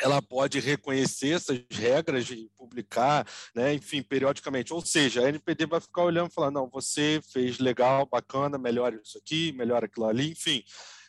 [0.00, 4.72] ela pode reconhecer essas regras e publicar, né, enfim, periodicamente.
[4.72, 9.00] Ou seja, a NPD vai ficar olhando e falar, não, você fez legal, bacana, melhora
[9.02, 10.62] isso aqui, melhora aquilo ali, enfim.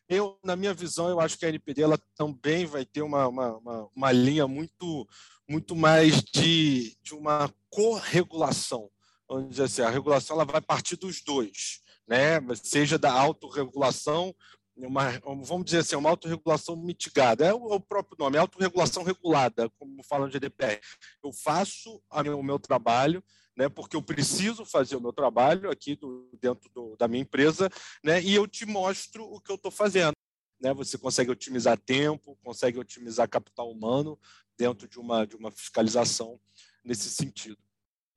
[0.07, 3.57] Eu, na minha visão, eu acho que a NPD ela também vai ter uma, uma,
[3.57, 5.05] uma, uma linha muito,
[5.49, 8.89] muito mais de, de uma corregulação.
[9.29, 12.39] Vamos dizer assim, a regulação ela vai partir dos dois, né?
[12.63, 14.33] seja da autorregulação
[14.77, 17.45] uma, vamos dizer assim, uma autorregulação mitigada.
[17.45, 20.79] É o, é o próprio nome, é autorregulação regulada, como fala no GDPR.
[21.23, 23.23] Eu faço o meu trabalho,
[23.55, 27.69] né, porque eu preciso fazer o meu trabalho aqui do, dentro do, da minha empresa,
[28.03, 30.13] né, e eu te mostro o que eu estou fazendo.
[30.61, 30.73] Né?
[30.73, 34.19] Você consegue otimizar tempo, consegue otimizar capital humano
[34.57, 36.39] dentro de uma, de uma fiscalização
[36.83, 37.57] nesse sentido.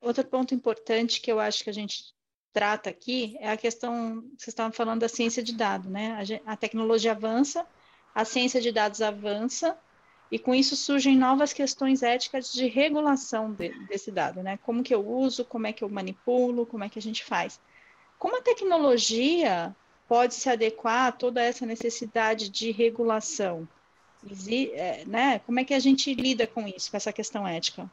[0.01, 2.05] Outro ponto importante que eu acho que a gente
[2.53, 6.41] trata aqui é a questão, vocês estavam falando da ciência de dados, né?
[6.47, 7.67] A, a tecnologia avança,
[8.15, 9.79] a ciência de dados avança,
[10.31, 14.59] e com isso surgem novas questões éticas de regulação de, desse dado, né?
[14.63, 17.61] Como que eu uso, como é que eu manipulo, como é que a gente faz.
[18.19, 19.75] Como a tecnologia
[20.07, 23.69] pode se adequar a toda essa necessidade de regulação?
[24.75, 25.39] É, né?
[25.41, 27.91] Como é que a gente lida com isso, com essa questão ética?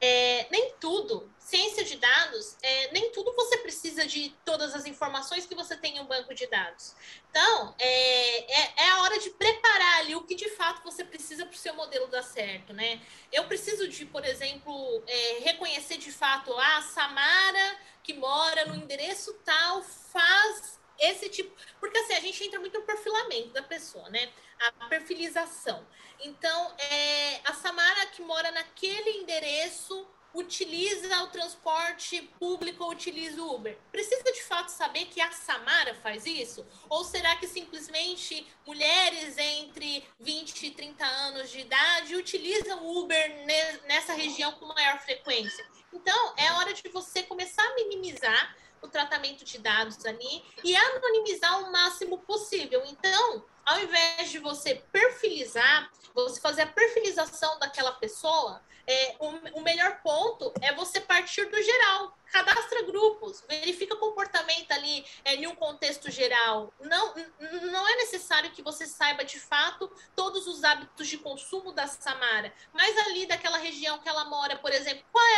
[0.00, 5.46] É, nem tudo, ciência de dados, é, nem tudo você precisa de todas as informações
[5.46, 6.94] que você tem em um banco de dados.
[7.30, 11.46] Então, é, é, é a hora de preparar ali o que de fato você precisa
[11.46, 13.00] para o seu modelo dar certo, né?
[13.32, 18.74] Eu preciso de, por exemplo, é, reconhecer de fato ah, a Samara que mora no
[18.74, 21.54] endereço tal faz esse tipo.
[21.80, 24.30] Porque assim, a gente entra muito no perfilamento da pessoa, né?
[24.60, 25.86] A perfilização.
[26.20, 33.54] Então, é, a Samara que mora naquele endereço utiliza o transporte público ou utiliza o
[33.54, 33.78] Uber.
[33.92, 36.66] Precisa de fato saber que a Samara faz isso?
[36.88, 43.46] Ou será que simplesmente mulheres entre 20 e 30 anos de idade utilizam o Uber
[43.86, 45.64] nessa região com maior frequência?
[45.92, 51.62] Então, é hora de você começar a minimizar o tratamento de dados ali e anonimizar
[51.62, 52.82] o máximo possível.
[52.86, 59.62] Então, ao invés de você perfilizar, você fazer a perfilização daquela pessoa, é, o, o,
[59.62, 62.16] melhor ponto é você partir do geral.
[62.30, 66.72] Cadastra grupos, verifica comportamento ali é, em um contexto geral.
[66.80, 67.14] Não,
[67.62, 72.52] não é necessário que você saiba de fato todos os hábitos de consumo da Samara,
[72.72, 75.33] mas ali daquela região que ela mora, por exemplo, qual é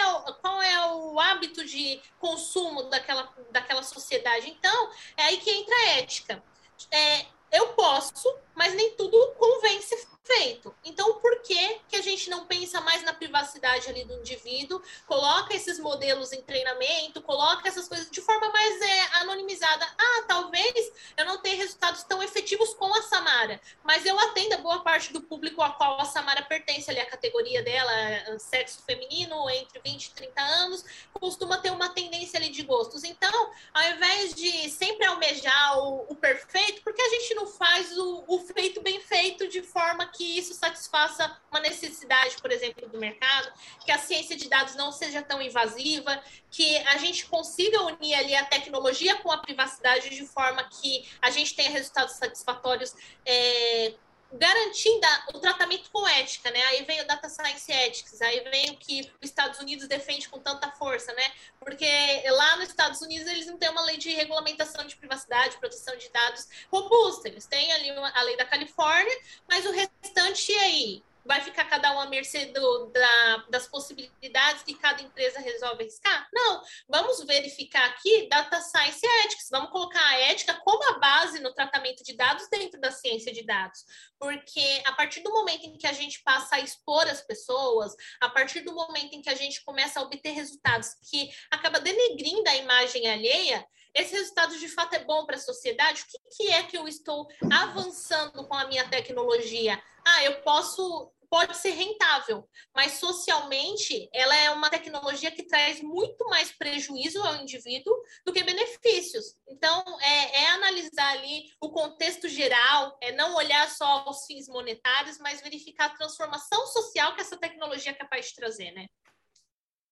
[1.17, 4.51] o hábito de consumo daquela, daquela sociedade?
[4.51, 6.43] Então, é aí que entra a ética.
[6.91, 10.75] É, eu posso, mas nem tudo convém ser feito.
[10.85, 15.55] Então, por que, que a gente não pensa mais na privacidade ali do indivíduo, coloca
[15.55, 19.87] esses modelos em treinamento, coloca essas coisas de forma mais é, anonimizada?
[19.97, 24.59] Ah, talvez eu não tenha resultados tão efetivos com a Samara, mas eu atendo a
[24.59, 29.49] boa parte do público a qual a Samara pertence ali, a categoria dela, sexo feminino,
[29.51, 33.05] entre 20 e 30 anos, costuma ter uma tendência ali de gostos.
[33.05, 38.25] Então, ao invés de sempre almejar o, o perfeito, porque a gente não faz o,
[38.27, 43.53] o feito bem feito de forma que isso satisfaça uma necessidade, por exemplo, do mercado,
[43.85, 48.35] que a ciência de dados não seja tão invasiva, que a gente consiga unir ali
[48.35, 53.95] a tecnologia com a privacidade de forma que a gente tenha resultados satisfatórios é,
[54.33, 56.63] garantindo o tratamento com ética, né?
[56.67, 60.39] Aí vem o Data Science Ethics, aí vem o que os Estados Unidos defende com
[60.39, 61.33] tanta força, né?
[61.61, 61.87] Porque
[62.31, 66.09] lá nos Estados Unidos eles não têm uma lei de regulamentação de privacidade, proteção de
[66.11, 67.29] dados robusta.
[67.29, 69.17] Eles têm ali a lei da Califórnia,
[69.49, 74.75] mas o restante aí vai ficar cada um à mercê do, da, das possibilidades que
[74.75, 76.29] cada empresa resolve arriscar?
[76.33, 81.53] Não, vamos verificar aqui data science ethics, vamos colocar a ética como a base no
[81.53, 83.85] tratamento de dados dentro da ciência de dados,
[84.19, 88.29] porque a partir do momento em que a gente passa a expor as pessoas, a
[88.29, 92.57] partir do momento em que a gente começa a obter resultados que acaba denegrindo a
[92.57, 96.03] imagem alheia, esse resultado de fato é bom para a sociedade?
[96.03, 99.83] O que, que é que eu estou avançando com a minha tecnologia?
[100.07, 106.25] Ah, eu posso pode ser rentável, mas socialmente ela é uma tecnologia que traz muito
[106.31, 107.95] mais prejuízo ao indivíduo
[108.25, 109.37] do que benefícios.
[109.47, 115.19] Então, é, é analisar ali o contexto geral, é não olhar só os fins monetários,
[115.19, 118.87] mas verificar a transformação social que essa tecnologia é capaz de trazer, né?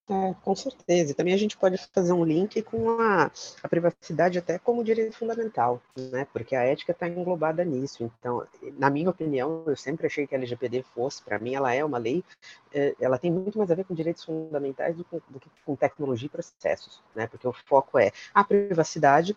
[0.07, 1.13] É, com certeza.
[1.13, 3.31] E também a gente pode fazer um link com a,
[3.63, 6.27] a privacidade até como direito fundamental, né?
[6.31, 8.13] Porque a ética está englobada nisso.
[8.19, 8.47] Então,
[8.79, 11.97] na minha opinião, eu sempre achei que a LGPD fosse, para mim, ela é uma
[11.97, 12.23] lei,
[12.75, 16.27] é, ela tem muito mais a ver com direitos fundamentais do, do que com tecnologia
[16.27, 17.27] e processos, né?
[17.27, 19.35] Porque o foco é a privacidade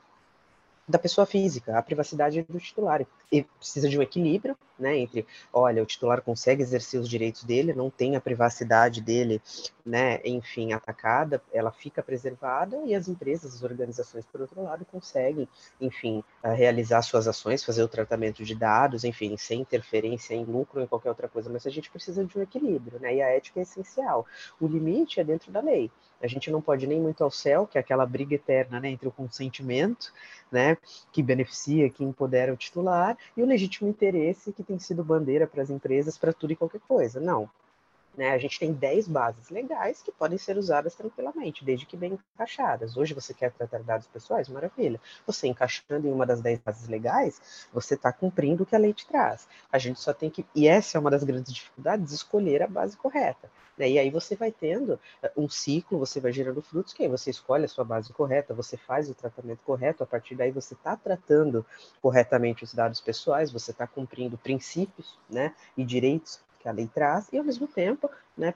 [0.87, 3.05] da pessoa física, a privacidade do titular.
[3.31, 7.73] E precisa de um equilíbrio, né, entre, olha, o titular consegue exercer os direitos dele,
[7.73, 9.41] não tem a privacidade dele,
[9.85, 15.47] né, enfim, atacada, ela fica preservada e as empresas, as organizações, por outro lado, conseguem,
[15.81, 20.87] enfim, realizar suas ações, fazer o tratamento de dados, enfim, sem interferência em lucro em
[20.87, 23.63] qualquer outra coisa, mas a gente precisa de um equilíbrio, né, e a ética é
[23.63, 24.25] essencial.
[24.61, 25.91] O limite é dentro da lei.
[26.21, 29.07] A gente não pode nem muito ao céu, que é aquela briga eterna né, entre
[29.07, 30.11] o consentimento,
[30.51, 30.76] né,
[31.11, 35.61] que beneficia, que empodera o titular, e o legítimo interesse, que tem sido bandeira para
[35.61, 37.19] as empresas para tudo e qualquer coisa.
[37.19, 37.49] Não.
[38.17, 42.17] Né, a gente tem 10 bases legais que podem ser usadas tranquilamente, desde que bem
[42.33, 42.97] encaixadas.
[42.97, 44.49] Hoje você quer tratar dados pessoais?
[44.49, 44.99] Maravilha.
[45.27, 48.91] Você encaixando em uma das 10 bases legais, você está cumprindo o que a lei
[48.91, 49.47] te traz.
[49.71, 52.97] A gente só tem que, e essa é uma das grandes dificuldades, escolher a base
[52.97, 53.51] correta.
[53.77, 53.91] Né?
[53.91, 57.29] E aí você vai tendo eh, um ciclo, você vai gerando frutos, que aí você
[57.29, 60.95] escolhe a sua base correta, você faz o tratamento correto, a partir daí você está
[60.95, 61.63] tratando
[62.01, 67.29] corretamente os dados pessoais, você está cumprindo princípios né, e direitos que a lei traz,
[67.31, 68.53] e ao mesmo tempo, né,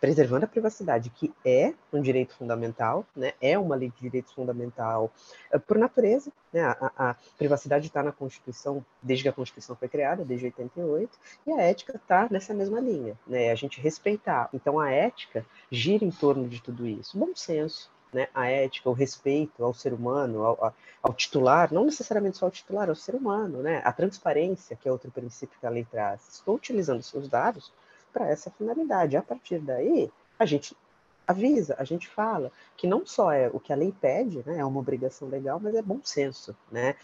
[0.00, 5.12] preservando a privacidade, que é um direito fundamental, né, é uma lei de direitos fundamental
[5.54, 9.88] uh, por natureza, né, a, a privacidade está na Constituição desde que a Constituição foi
[9.88, 14.48] criada, desde 88, e a ética está nessa mesma linha, né, a gente respeitar.
[14.52, 18.94] Então a ética gira em torno de tudo isso, bom senso, né, a ética, o
[18.94, 23.62] respeito ao ser humano, ao, ao, titular, não necessariamente só ao titular, ao ser humano,
[23.62, 26.26] né, a transparência, que é outro princípio que a lei traz.
[26.32, 27.70] Estou utilizando seus dados
[28.14, 29.18] para essa finalidade.
[29.18, 30.74] A partir daí, a gente
[31.26, 34.64] avisa, a gente fala que não só é o que a lei pede, né, é
[34.64, 36.96] uma obrigação legal, mas é bom senso, né?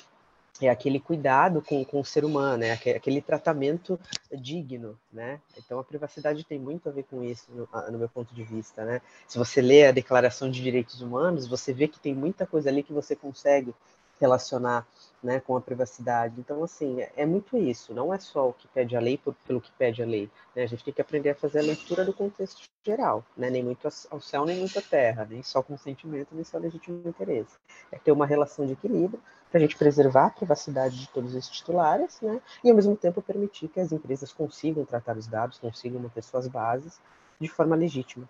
[0.67, 3.99] É aquele cuidado com, com o ser humano, é aquele tratamento
[4.33, 5.41] digno, né?
[5.57, 8.85] Então a privacidade tem muito a ver com isso, no, no, meu ponto de vista,
[8.85, 9.01] né?
[9.27, 12.83] Se você lê a Declaração de Direitos Humanos, você vê que tem muita coisa ali
[12.83, 13.75] que você consegue
[14.21, 14.87] relacionar
[15.23, 16.41] né, com a privacidade.
[16.41, 19.35] Então, assim, é, é, muito isso, não é só o que pede a lei por,
[19.47, 20.29] pelo que pede a lei.
[20.55, 20.65] Né?
[20.65, 23.49] A gente tem que aprender a fazer a leitura do contexto geral, né?
[23.49, 27.57] nem muito ao céu, nem muito à terra, nem só consentimento, nem só legítimo interesse.
[27.91, 31.49] É ter uma relação de equilíbrio para a gente preservar a privacidade de todos os
[31.49, 32.41] titulares, né?
[32.65, 36.49] e ao mesmo tempo permitir que as empresas consigam tratar os dados, consigam manter suas
[36.49, 37.01] bases
[37.41, 38.29] de forma legítima.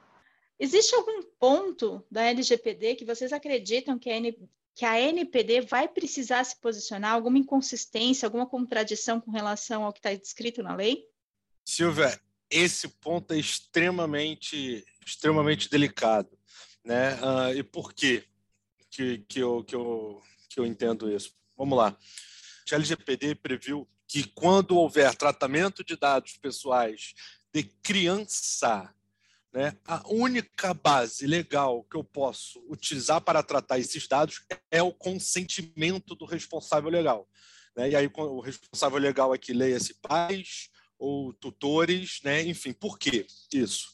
[0.59, 4.17] Existe algum ponto da LGPD que vocês acreditam que a
[4.75, 9.99] que a NPD vai precisar se posicionar, alguma inconsistência, alguma contradição com relação ao que
[9.99, 11.05] está escrito na lei?
[11.65, 12.19] Silvia,
[12.51, 16.31] esse ponto é extremamente, extremamente delicado.
[16.85, 17.15] Né?
[17.17, 18.25] Uh, e por quê
[18.91, 21.35] que, que, eu, que, eu, que eu entendo isso?
[21.57, 21.97] Vamos lá.
[22.71, 27.15] A LGPD previu que quando houver tratamento de dados pessoais
[27.53, 28.93] de criança
[29.53, 29.77] né?
[29.87, 36.15] A única base legal que eu posso utilizar para tratar esses dados é o consentimento
[36.15, 37.29] do responsável legal.
[37.77, 37.91] Né?
[37.91, 42.43] E aí o responsável legal aqui leia-se pais ou tutores, né?
[42.43, 43.93] enfim, por que isso?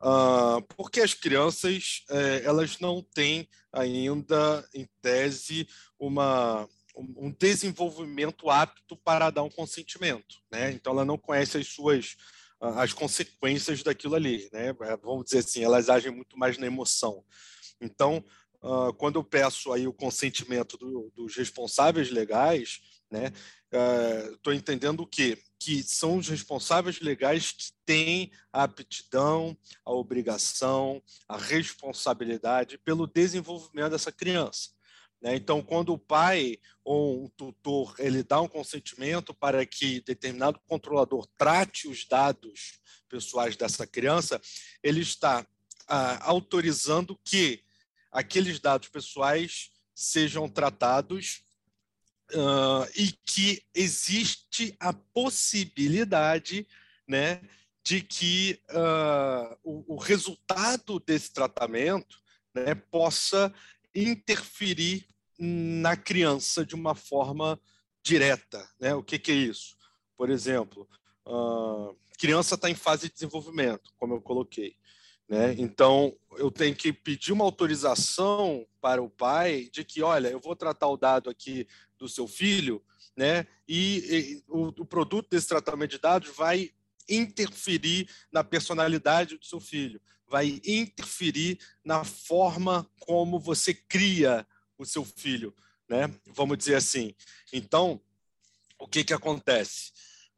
[0.00, 5.68] Uh, porque as crianças eh, elas não têm ainda, em tese,
[5.98, 10.36] uma, um desenvolvimento apto para dar um consentimento.
[10.50, 10.72] Né?
[10.72, 12.16] Então, ela não conhece as suas
[12.60, 14.68] as consequências daquilo ali, né?
[14.68, 17.24] É, vamos dizer assim, elas agem muito mais na emoção.
[17.80, 18.22] Então,
[18.62, 23.32] uh, quando eu peço aí o consentimento do, dos responsáveis legais, né?
[24.32, 25.38] Estou uh, entendendo o quê?
[25.58, 33.92] Que são os responsáveis legais que têm a aptidão, a obrigação, a responsabilidade pelo desenvolvimento
[33.92, 34.70] dessa criança.
[35.20, 35.36] Né?
[35.36, 41.26] Então, quando o pai ou um tutor ele dá um consentimento para que determinado controlador
[41.36, 44.40] trate os dados pessoais dessa criança,
[44.82, 45.46] ele está
[45.86, 47.62] ah, autorizando que
[48.10, 51.42] aqueles dados pessoais sejam tratados
[52.32, 56.66] uh, e que existe a possibilidade
[57.06, 57.42] né,
[57.82, 62.20] de que uh, o, o, resultado desse tratamento
[62.54, 63.52] né, possa
[63.94, 65.06] interferir
[65.38, 67.60] na criança de uma forma
[68.02, 68.68] direta.
[68.78, 68.94] Né?
[68.94, 69.76] O que, que é isso?
[70.16, 70.88] Por exemplo,
[71.26, 74.76] a criança está em fase de desenvolvimento, como eu coloquei.
[75.28, 75.54] Né?
[75.58, 80.56] Então, eu tenho que pedir uma autorização para o pai de que, olha, eu vou
[80.56, 82.82] tratar o dado aqui do seu filho,
[83.16, 83.46] né?
[83.68, 86.70] E, e o, o, produto desse tratamento de dados vai
[87.08, 90.00] interferir na personalidade do seu filho,
[90.30, 94.46] vai interferir na forma como você cria
[94.78, 95.54] o seu filho,
[95.88, 96.08] né?
[96.26, 97.14] Vamos dizer assim.
[97.52, 98.00] Então,
[98.78, 99.92] o que que acontece?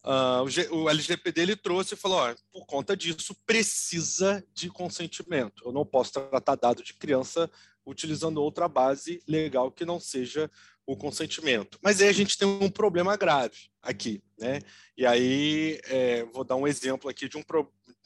[0.05, 5.62] Uh, o, LGPD ele trouxe e falou: ó, por conta disso precisa de consentimento.
[5.64, 7.49] Eu não posso tratar dado de criança
[7.86, 10.51] utilizando outra base legal que não seja
[10.84, 11.78] o consentimento.
[11.80, 14.61] Mas aí a gente tem um problema grave aqui, né?
[14.97, 17.43] E aí é, vou dar um exemplo aqui de um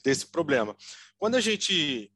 [0.07, 0.77] desse problema.
[1.19, 2.13] Quando a gente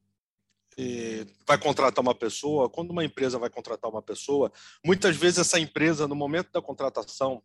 [0.77, 4.49] é, vai contratar uma pessoa, quando uma empresa vai contratar uma pessoa,
[4.85, 7.43] muitas vezes essa empresa, no momento da contratação,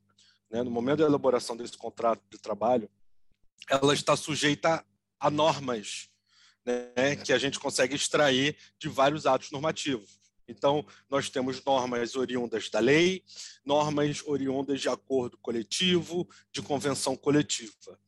[0.49, 2.88] né, no momento da elaboração desse contrato de trabalho,
[3.68, 4.86] ela está sujeita
[5.18, 6.09] a normas
[6.64, 10.20] né, que a gente consegue extrair de vários atos normativos.
[10.47, 13.24] Então, nós temos normas oriundas da lei,
[13.64, 17.99] normas oriundas de acordo coletivo, de convenção coletiva.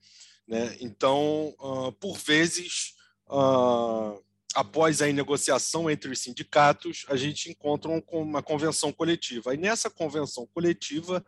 [0.48, 0.76] Né?
[0.80, 2.94] Então, uh, por vezes,
[3.28, 4.20] uh,
[4.54, 9.54] após a negociação entre os sindicatos, a gente encontra uma convenção coletiva.
[9.54, 11.24] E nessa convenção coletiva,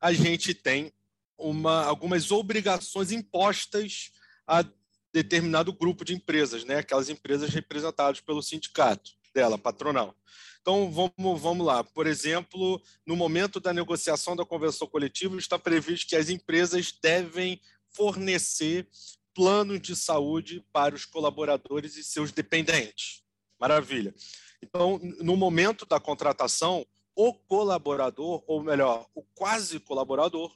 [0.00, 0.92] a gente tem
[1.36, 4.10] uma, algumas obrigações impostas
[4.46, 4.64] a
[5.12, 6.78] determinado grupo de empresas, né?
[6.78, 10.16] aquelas empresas representadas pelo sindicato dela, patronal.
[10.62, 11.84] Então, vamos, vamos lá.
[11.84, 17.60] Por exemplo, no momento da negociação da convenção coletiva, está previsto que as empresas devem
[17.94, 18.88] fornecer
[19.34, 23.22] planos de saúde para os colaboradores e seus dependentes.
[23.58, 24.14] Maravilha.
[24.62, 30.54] Então, no momento da contratação, o colaborador, ou melhor, o quase colaborador,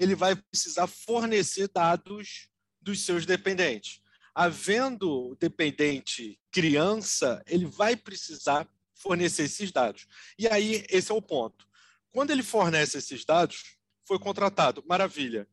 [0.00, 2.48] ele vai precisar fornecer dados
[2.80, 4.00] dos seus dependentes.
[4.34, 10.06] Havendo dependente criança, ele vai precisar fornecer esses dados.
[10.38, 11.66] E aí, esse é o ponto.
[12.10, 13.76] Quando ele fornece esses dados,
[14.06, 15.46] foi contratado, maravilha.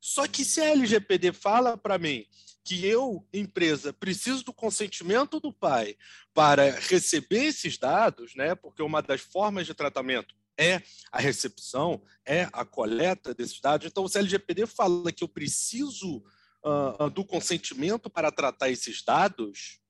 [0.00, 2.26] Só que se a LGPD fala para mim
[2.64, 5.96] que eu, empresa, preciso do consentimento do pai
[6.32, 8.54] para receber esses dados, né?
[8.54, 13.86] Porque uma das formas de tratamento é a recepção, é a coleta desses dados.
[13.86, 16.22] Então, se a LGPD fala que eu preciso
[16.64, 19.80] uh, do consentimento para tratar esses dados,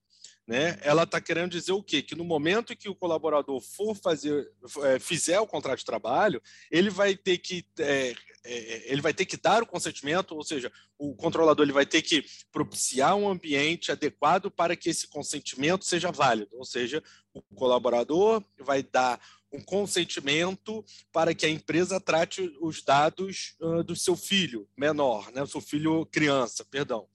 [0.47, 2.01] né, ela está querendo dizer o quê?
[2.01, 4.51] Que no momento que o colaborador for fazer,
[4.83, 8.13] é, fizer o contrato de trabalho, ele vai ter que é,
[8.43, 12.01] é, ele vai ter que dar o consentimento, ou seja, o controlador ele vai ter
[12.01, 18.43] que propiciar um ambiente adequado para que esse consentimento seja válido, ou seja, o colaborador
[18.59, 19.21] vai dar
[19.53, 25.43] um consentimento para que a empresa trate os dados uh, do seu filho menor, né,
[25.43, 27.07] o seu filho criança, perdão.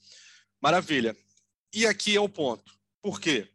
[0.61, 1.17] Maravilha.
[1.75, 2.76] E aqui é o ponto
[3.07, 3.49] por quê?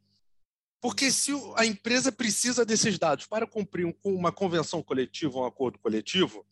[0.80, 6.47] Porque se a empresa precisa desses dados para cumprir uma convenção coletiva, um acordo coletivo,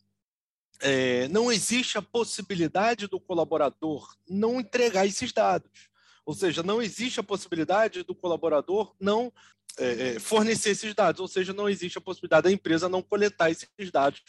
[0.82, 5.88] é, não existe a possibilidade do colaborador não entregar esses dados.
[6.26, 9.32] Ou seja, não existe a possibilidade do colaborador não
[9.78, 11.22] é, é fornecer esses dados.
[11.22, 14.22] Ou seja, não existe a possibilidade da empresa não coletar esses dados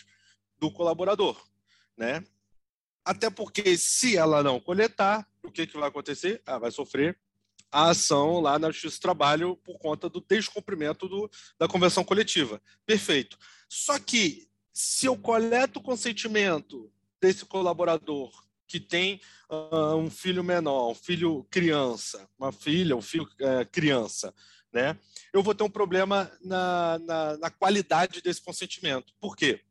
[0.57, 1.37] do colaborador.
[1.97, 2.23] Né?
[3.03, 6.41] Até porque, se ela não coletar, o que, que vai acontecer?
[6.45, 7.19] Ah, vai sofrer
[7.71, 12.61] a ação lá na Justiça do Trabalho por conta do descumprimento do, da convenção coletiva.
[12.85, 13.37] Perfeito.
[13.69, 16.91] Só que, se eu coleto o consentimento
[17.21, 18.31] desse colaborador
[18.67, 19.19] que tem
[19.49, 24.33] uh, um filho menor, um filho criança, uma filha, um filho uh, criança,
[24.71, 24.97] né?
[25.33, 29.13] Eu vou ter um problema na, na, na qualidade desse consentimento.
[29.19, 29.61] Por quê?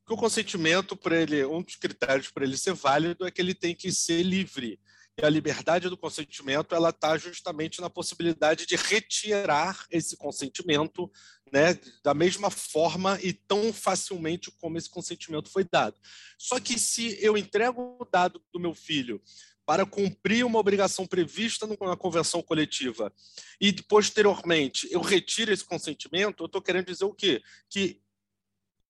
[0.00, 3.54] Porque o consentimento, para ele, um dos critérios para ele ser válido é que ele
[3.54, 4.80] tem que ser livre.
[5.22, 11.10] A liberdade do consentimento ela está justamente na possibilidade de retirar esse consentimento
[11.52, 15.96] né, da mesma forma e tão facilmente como esse consentimento foi dado.
[16.38, 19.20] Só que se eu entrego o dado do meu filho
[19.66, 23.12] para cumprir uma obrigação prevista na convenção coletiva
[23.60, 27.42] e posteriormente eu retiro esse consentimento, eu estou querendo dizer o quê?
[27.68, 28.00] Que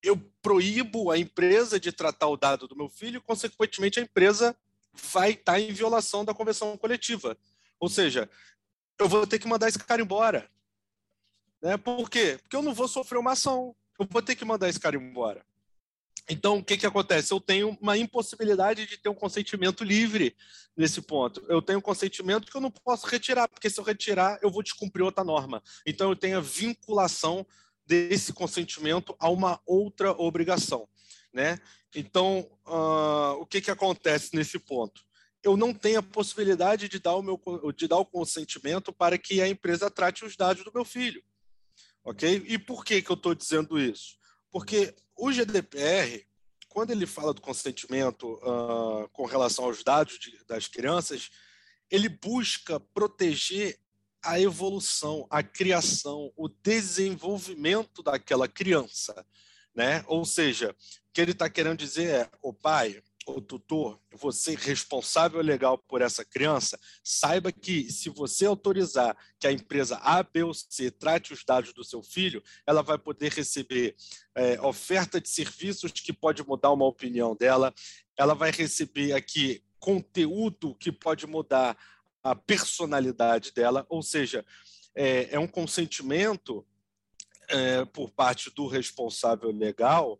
[0.02, 4.56] eu proíbo a empresa de tratar o dado do meu filho e, consequentemente, a empresa
[4.92, 7.36] vai estar tá em violação da convenção coletiva.
[7.78, 8.28] Ou seja,
[8.98, 10.50] eu vou ter que mandar esse cara embora.
[11.62, 11.76] Né?
[11.76, 12.38] Por quê?
[12.42, 13.74] Porque eu não vou sofrer uma ação.
[13.98, 15.44] Eu vou ter que mandar esse cara embora.
[16.28, 17.32] Então, o que, que acontece?
[17.32, 20.36] Eu tenho uma impossibilidade de ter um consentimento livre
[20.76, 21.44] nesse ponto.
[21.48, 24.62] Eu tenho um consentimento que eu não posso retirar, porque se eu retirar, eu vou
[24.62, 25.62] descumprir outra norma.
[25.84, 27.44] Então, eu tenho a vinculação
[27.84, 30.88] desse consentimento a uma outra obrigação.
[31.32, 31.58] Né?
[31.94, 35.04] Então, uh, o que, que acontece nesse ponto?
[35.42, 37.40] Eu não tenho a possibilidade de dar, o meu,
[37.74, 41.22] de dar o consentimento para que a empresa trate os dados do meu filho.
[42.04, 42.44] Ok?
[42.46, 44.16] E por que, que eu estou dizendo isso?
[44.50, 46.26] Porque o GDPR,
[46.68, 51.30] quando ele fala do consentimento uh, com relação aos dados de, das crianças,
[51.90, 53.78] ele busca proteger
[54.22, 59.26] a evolução, a criação, o desenvolvimento daquela criança.
[59.80, 60.04] Né?
[60.08, 60.74] Ou seja, o
[61.10, 66.22] que ele está querendo dizer é: o pai, o tutor, você responsável legal por essa
[66.22, 71.42] criança, saiba que se você autorizar que a empresa A, B ou C trate os
[71.46, 73.96] dados do seu filho, ela vai poder receber
[74.34, 77.72] é, oferta de serviços que pode mudar uma opinião dela,
[78.18, 81.74] ela vai receber aqui conteúdo que pode mudar
[82.22, 84.44] a personalidade dela, ou seja,
[84.94, 86.66] é, é um consentimento
[87.50, 90.18] é, por parte do responsável legal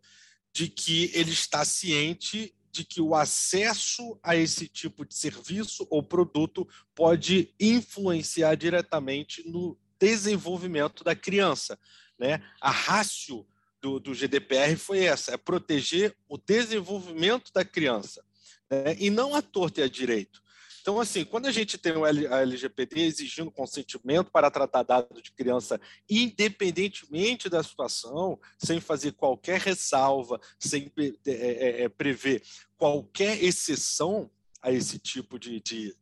[0.53, 6.01] de que ele está ciente de que o acesso a esse tipo de serviço ou
[6.01, 11.77] produto pode influenciar diretamente no desenvolvimento da criança.
[12.17, 12.41] Né?
[12.61, 13.45] A rácio
[13.81, 18.23] do, do GDPR foi essa: é proteger o desenvolvimento da criança,
[18.69, 18.95] né?
[18.97, 20.41] e não a torta e a direito.
[20.81, 25.79] Então, assim, quando a gente tem a LGPD exigindo consentimento para tratar dados de criança,
[26.09, 32.41] independentemente da situação, sem fazer qualquer ressalva, sem é, é, é, prever
[32.77, 34.29] qualquer exceção
[34.59, 35.95] a esse tipo de, de,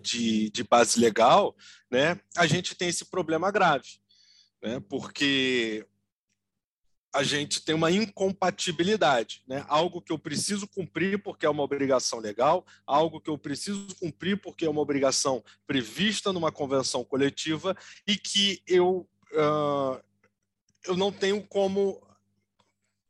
[0.00, 1.54] de, de base legal,
[1.90, 4.00] né, a gente tem esse problema grave.
[4.62, 5.86] Né, porque
[7.12, 9.64] a gente tem uma incompatibilidade, né?
[9.68, 14.40] Algo que eu preciso cumprir porque é uma obrigação legal, algo que eu preciso cumprir
[14.40, 20.02] porque é uma obrigação prevista numa convenção coletiva e que eu uh,
[20.84, 22.00] eu não tenho como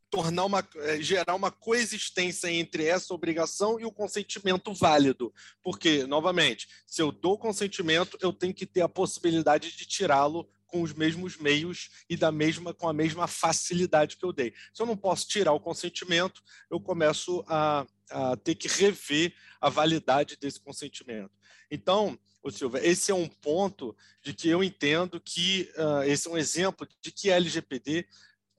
[0.09, 5.33] tornar uma eh, gerar uma coexistência entre essa obrigação e o consentimento válido,
[5.63, 10.81] porque novamente, se eu dou consentimento, eu tenho que ter a possibilidade de tirá-lo com
[10.81, 14.55] os mesmos meios e da mesma com a mesma facilidade que eu dei.
[14.73, 19.69] Se eu não posso tirar o consentimento, eu começo a, a ter que rever a
[19.69, 21.29] validade desse consentimento.
[21.69, 26.31] Então, o Silva, esse é um ponto de que eu entendo que uh, esse é
[26.31, 28.07] um exemplo de que a LGPD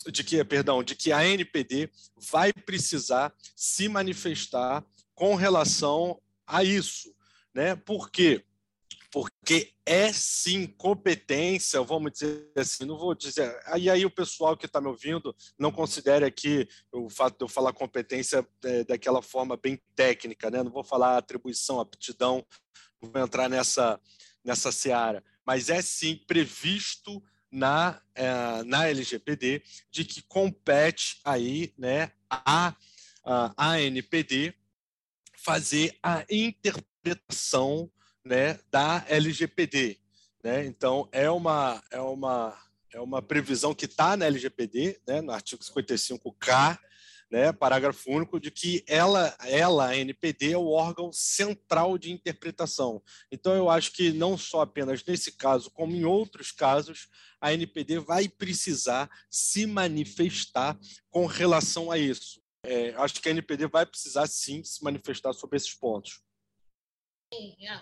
[0.07, 1.91] de que, perdão, de que a NPD
[2.31, 4.85] vai precisar se manifestar
[5.15, 7.13] com relação a isso,
[7.53, 7.75] né?
[7.75, 8.45] Por quê?
[9.15, 13.57] Porque é sim competência, vamos dizer assim, não vou dizer.
[13.67, 17.49] Aí, aí o pessoal que está me ouvindo não considere aqui o fato de eu
[17.49, 20.65] falar competência é, daquela forma bem técnica, né?
[20.65, 22.45] Não vou falar atribuição, aptidão,
[23.01, 24.01] não vou entrar nessa,
[24.43, 29.63] nessa seara, mas é sim previsto na, é, na LGPD
[29.93, 32.75] de que compete aí né, a,
[33.25, 34.53] a ANPD
[35.37, 37.89] fazer a interpretação
[38.25, 39.99] né, da LGPD.
[40.43, 40.67] Né?
[40.67, 42.59] Então, é uma, é uma,
[42.93, 46.79] é uma previsão que está na LGPD, né, no artigo 55K,
[47.31, 53.03] né, parágrafo único, de que ela, ela, a NPD, é o órgão central de interpretação.
[53.31, 57.09] Então, eu acho que não só apenas nesse caso, como em outros casos,
[57.41, 60.79] a NPD vai precisar se manifestar
[61.11, 62.41] com relação a isso.
[62.67, 66.23] É, acho que a NPD vai precisar sim se manifestar sobre esses pontos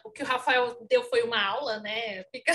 [0.04, 2.24] o que o Rafael deu foi uma aula, né?
[2.30, 2.52] Fica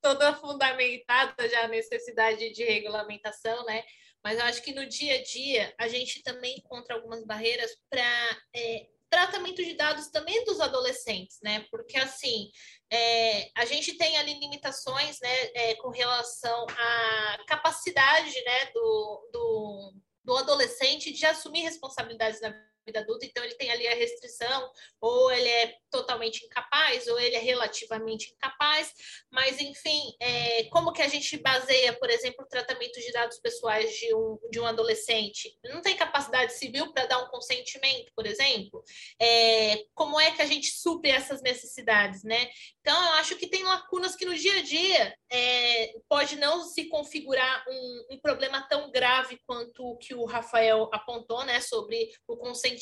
[0.00, 3.84] toda fundamentada já a necessidade de regulamentação, né?
[4.22, 8.38] Mas eu acho que no dia a dia a gente também encontra algumas barreiras para
[8.54, 11.64] é, tratamento de dados também dos adolescentes, né?
[11.70, 12.50] Porque assim
[12.90, 19.94] é, a gente tem ali limitações, né, é, com relação à capacidade, né, do, do,
[20.24, 24.70] do adolescente de assumir responsabilidades na vida adulta, então ele tem ali a restrição,
[25.00, 28.92] ou ele é totalmente incapaz, ou ele é relativamente incapaz,
[29.30, 33.94] mas enfim, é, como que a gente baseia, por exemplo, o tratamento de dados pessoais
[33.94, 35.56] de um, de um adolescente?
[35.64, 38.82] Não tem capacidade civil para dar um consentimento, por exemplo?
[39.20, 42.48] É, como é que a gente supre essas necessidades, né?
[42.80, 46.88] Então, eu acho que tem lacunas que no dia a dia é, pode não se
[46.88, 52.36] configurar um, um, problema tão grave quanto o que o Rafael apontou, né, sobre o
[52.36, 52.77] consentimento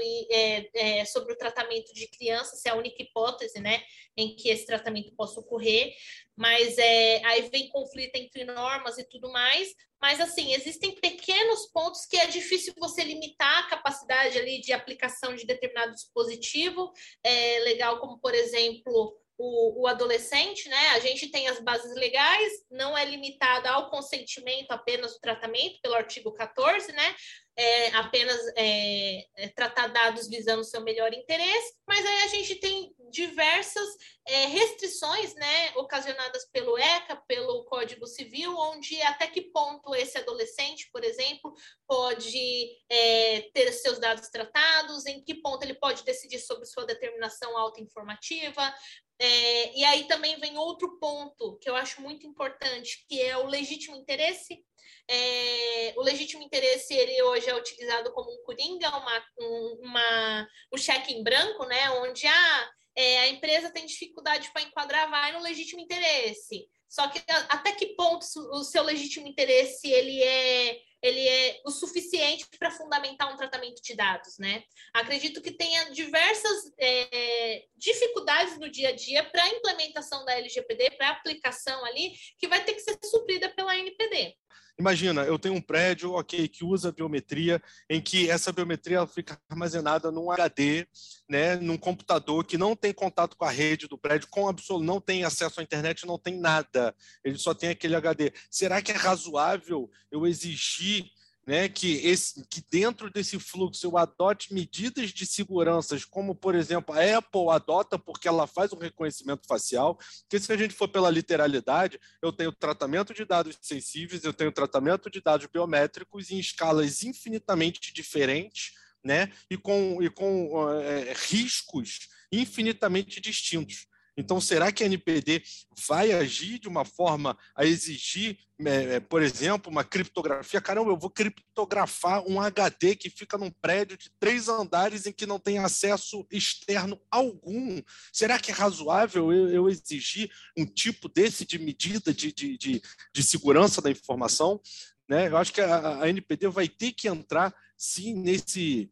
[0.00, 3.82] e é, é, sobre o tratamento de crianças, é a única hipótese, né,
[4.16, 5.94] em que esse tratamento possa ocorrer.
[6.36, 9.74] Mas é, aí vem conflito entre normas e tudo mais.
[10.00, 15.34] Mas assim, existem pequenos pontos que é difícil você limitar a capacidade ali de aplicação
[15.34, 16.92] de determinado dispositivo,
[17.24, 20.88] é, legal como por exemplo o, o, adolescente, né?
[20.90, 25.94] A gente tem as bases legais, não é limitada ao consentimento apenas do tratamento, pelo
[25.94, 27.14] artigo 14, né?
[27.58, 32.94] É, apenas é, é, tratar dados visando seu melhor interesse, mas aí a gente tem
[33.10, 33.88] diversas
[34.26, 40.90] é, restrições, né, ocasionadas pelo ECA, pelo Código Civil, onde até que ponto esse adolescente,
[40.92, 41.54] por exemplo,
[41.86, 47.56] pode é, ter seus dados tratados, em que ponto ele pode decidir sobre sua determinação
[47.56, 48.74] autoinformativa,
[49.18, 53.46] É, e aí também vem outro ponto que eu acho muito importante, que é o
[53.46, 54.62] legítimo interesse.
[55.08, 61.14] É, o legítimo interesse ele hoje é utilizado como um coringa, uma, uma, um cheque
[61.14, 61.90] em branco, né?
[61.90, 66.68] Onde ah, é, a empresa tem dificuldade para enquadrar, vai no legítimo interesse.
[66.88, 72.46] Só que até que ponto o seu legítimo interesse ele é ele é o suficiente
[72.58, 74.62] para fundamentar um tratamento de dados, né?
[74.92, 80.92] Acredito que tenha diversas é, dificuldades no dia a dia para a implementação da LGPD,
[80.92, 84.34] para a aplicação ali, que vai ter que ser suprida pela NPD.
[84.78, 90.10] Imagina, eu tenho um prédio, ok, que usa biometria, em que essa biometria fica armazenada
[90.10, 90.86] num HD,
[91.28, 95.00] né, num computador que não tem contato com a rede do prédio, com absoluto, não
[95.00, 96.94] tem acesso à internet, não tem nada.
[97.24, 98.32] Ele só tem aquele HD.
[98.50, 101.10] Será que é razoável eu exigir
[101.46, 106.92] né, que, esse, que dentro desse fluxo eu adote medidas de segurança, como, por exemplo,
[106.92, 111.08] a Apple adota porque ela faz um reconhecimento facial, porque se a gente for pela
[111.08, 117.04] literalidade, eu tenho tratamento de dados sensíveis, eu tenho tratamento de dados biométricos em escalas
[117.04, 118.72] infinitamente diferentes,
[119.04, 123.86] né, e com, e com é, riscos infinitamente distintos.
[124.16, 125.42] Então, será que a NPD
[125.86, 130.60] vai agir de uma forma a exigir, é, é, por exemplo, uma criptografia?
[130.60, 135.26] Caramba, eu vou criptografar um HD que fica num prédio de três andares em que
[135.26, 137.82] não tem acesso externo algum.
[138.10, 142.82] Será que é razoável eu, eu exigir um tipo desse de medida de, de, de,
[143.12, 144.60] de segurança da informação?
[145.08, 145.28] Né?
[145.28, 148.90] Eu acho que a, a NPD vai ter que entrar, sim, nesse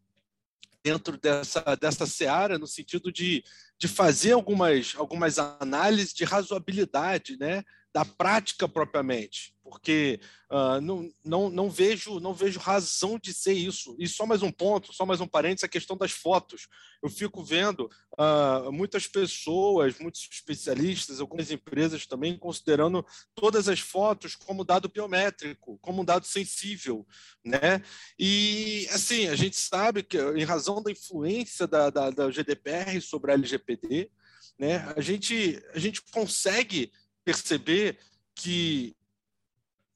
[0.85, 3.43] dentro dessa, dessa seara, no sentido de,
[3.79, 11.49] de fazer algumas, algumas análises de razoabilidade né, da prática propriamente, porque uh, não, não,
[11.49, 13.97] não, vejo, não vejo razão de ser isso.
[13.99, 16.69] E só mais um ponto, só mais um parênteses, a questão das fotos.
[17.03, 23.05] Eu fico vendo uh, muitas pessoas, muitos especialistas, algumas empresas também, considerando
[23.35, 27.07] todas as fotos como dado biométrico, como dado sensível.
[27.43, 27.83] Né?
[28.19, 33.33] E, assim, a gente sabe que, em razão da influência da, da, da GDPR sobre
[33.33, 34.11] a LGPD,
[34.59, 36.93] né, a, gente, a gente consegue
[37.25, 37.99] perceber
[38.35, 38.95] que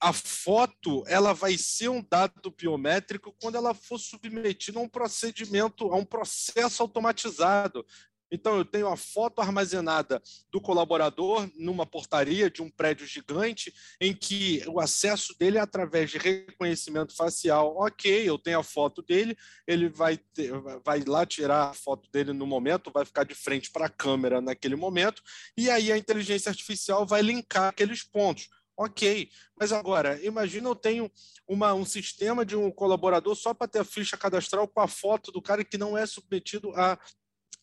[0.00, 5.92] a foto ela vai ser um dado biométrico quando ela for submetida a um procedimento,
[5.92, 7.84] a um processo automatizado.
[8.30, 10.22] Então, eu tenho a foto armazenada
[10.52, 16.10] do colaborador numa portaria de um prédio gigante, em que o acesso dele é através
[16.10, 17.74] de reconhecimento facial.
[17.78, 19.36] Ok, eu tenho a foto dele,
[19.66, 20.52] ele vai, ter,
[20.84, 24.40] vai lá tirar a foto dele no momento, vai ficar de frente para a câmera
[24.40, 25.22] naquele momento,
[25.56, 28.48] e aí a inteligência artificial vai linkar aqueles pontos.
[28.80, 31.10] Ok, mas agora, imagina eu tenho
[31.48, 35.32] uma, um sistema de um colaborador só para ter a ficha cadastral com a foto
[35.32, 36.96] do cara que não é submetido a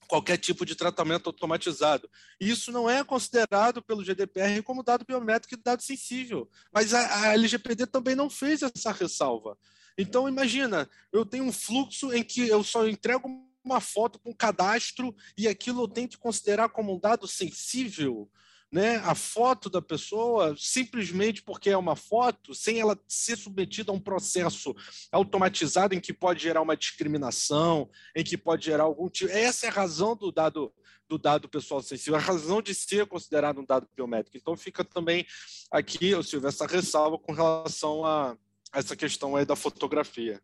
[0.10, 2.10] qualquer tipo de tratamento automatizado.
[2.38, 7.34] Isso não é considerado pelo GDPR como dado biométrico e dado sensível, mas a, a
[7.34, 9.58] LGPD também não fez essa ressalva.
[9.98, 13.30] Então, imagina, eu tenho um fluxo em que eu só entrego
[13.64, 18.30] uma foto com cadastro e aquilo eu tenho que considerar como um dado sensível
[18.76, 23.96] né, a foto da pessoa simplesmente porque é uma foto, sem ela ser submetida a
[23.96, 24.76] um processo
[25.14, 29.32] automatizado em que pode gerar uma discriminação, em que pode gerar algum tipo.
[29.32, 30.74] Essa é a razão do dado
[31.08, 34.36] do dado pessoal sensível, a razão de ser considerado um dado biométrico.
[34.36, 35.26] Então fica também
[35.72, 38.36] aqui, Silvio, essa ressalva com relação a
[38.74, 40.42] essa questão aí da fotografia.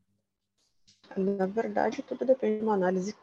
[1.18, 3.14] Na verdade, tudo depende de uma análise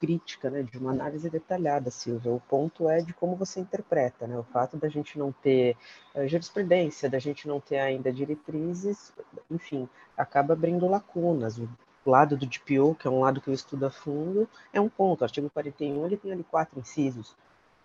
[0.00, 2.32] crítica, né, de uma análise detalhada, Silvia.
[2.32, 4.38] O ponto é de como você interpreta, né?
[4.38, 5.76] O fato da gente não ter
[6.14, 9.12] uh, jurisprudência, da gente não ter ainda diretrizes,
[9.50, 11.58] enfim, acaba abrindo lacunas.
[11.58, 11.68] O
[12.06, 15.20] lado do DPO, que é um lado que eu estudo a fundo, é um ponto.
[15.20, 17.36] O artigo 41 ele tem ali quatro incisos.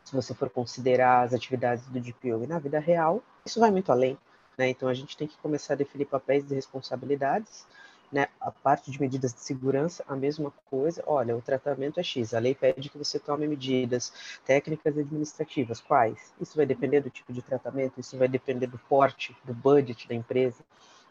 [0.05, 3.91] Se você for considerar as atividades do DPO e na vida real, isso vai muito
[3.91, 4.17] além.
[4.57, 4.69] Né?
[4.69, 7.65] Então a gente tem que começar a definir papéis e responsabilidades
[8.11, 8.27] né?
[8.39, 11.03] A parte de medidas de segurança, a mesma coisa.
[11.05, 12.33] Olha, o tratamento é X.
[12.33, 14.13] A lei pede que você tome medidas
[14.45, 15.81] técnicas e administrativas.
[15.81, 16.33] Quais?
[16.39, 20.15] Isso vai depender do tipo de tratamento, isso vai depender do porte, do budget da
[20.15, 20.63] empresa.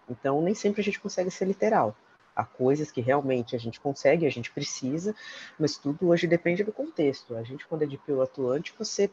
[0.08, 1.96] Então, nem sempre a gente consegue ser literal.
[2.34, 5.14] Há coisas que realmente a gente consegue, a gente precisa,
[5.58, 7.36] mas tudo hoje depende do contexto.
[7.36, 9.10] A gente, quando é de pio atuante, você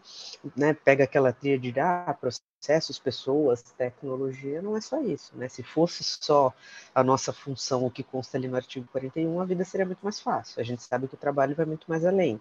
[0.55, 5.36] né, pega aquela trilha de ah, processos, pessoas, tecnologia, não é só isso.
[5.38, 5.47] Né?
[5.47, 6.53] Se fosse só
[6.93, 10.19] a nossa função, o que consta ali no artigo 41, a vida seria muito mais
[10.19, 10.59] fácil.
[10.59, 12.39] A gente sabe que o trabalho vai muito mais além.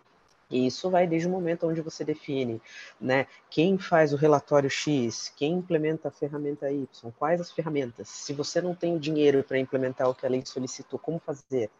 [0.51, 2.61] E isso vai desde o momento onde você define,
[3.01, 6.89] né, quem faz o relatório X, quem implementa a ferramenta Y,
[7.19, 8.09] quais as ferramentas.
[8.09, 11.71] Se você não tem o dinheiro para implementar o que a lei solicitou, como fazer,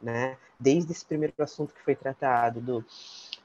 [0.00, 0.36] né?
[0.60, 2.84] Desde esse primeiro assunto que foi tratado do,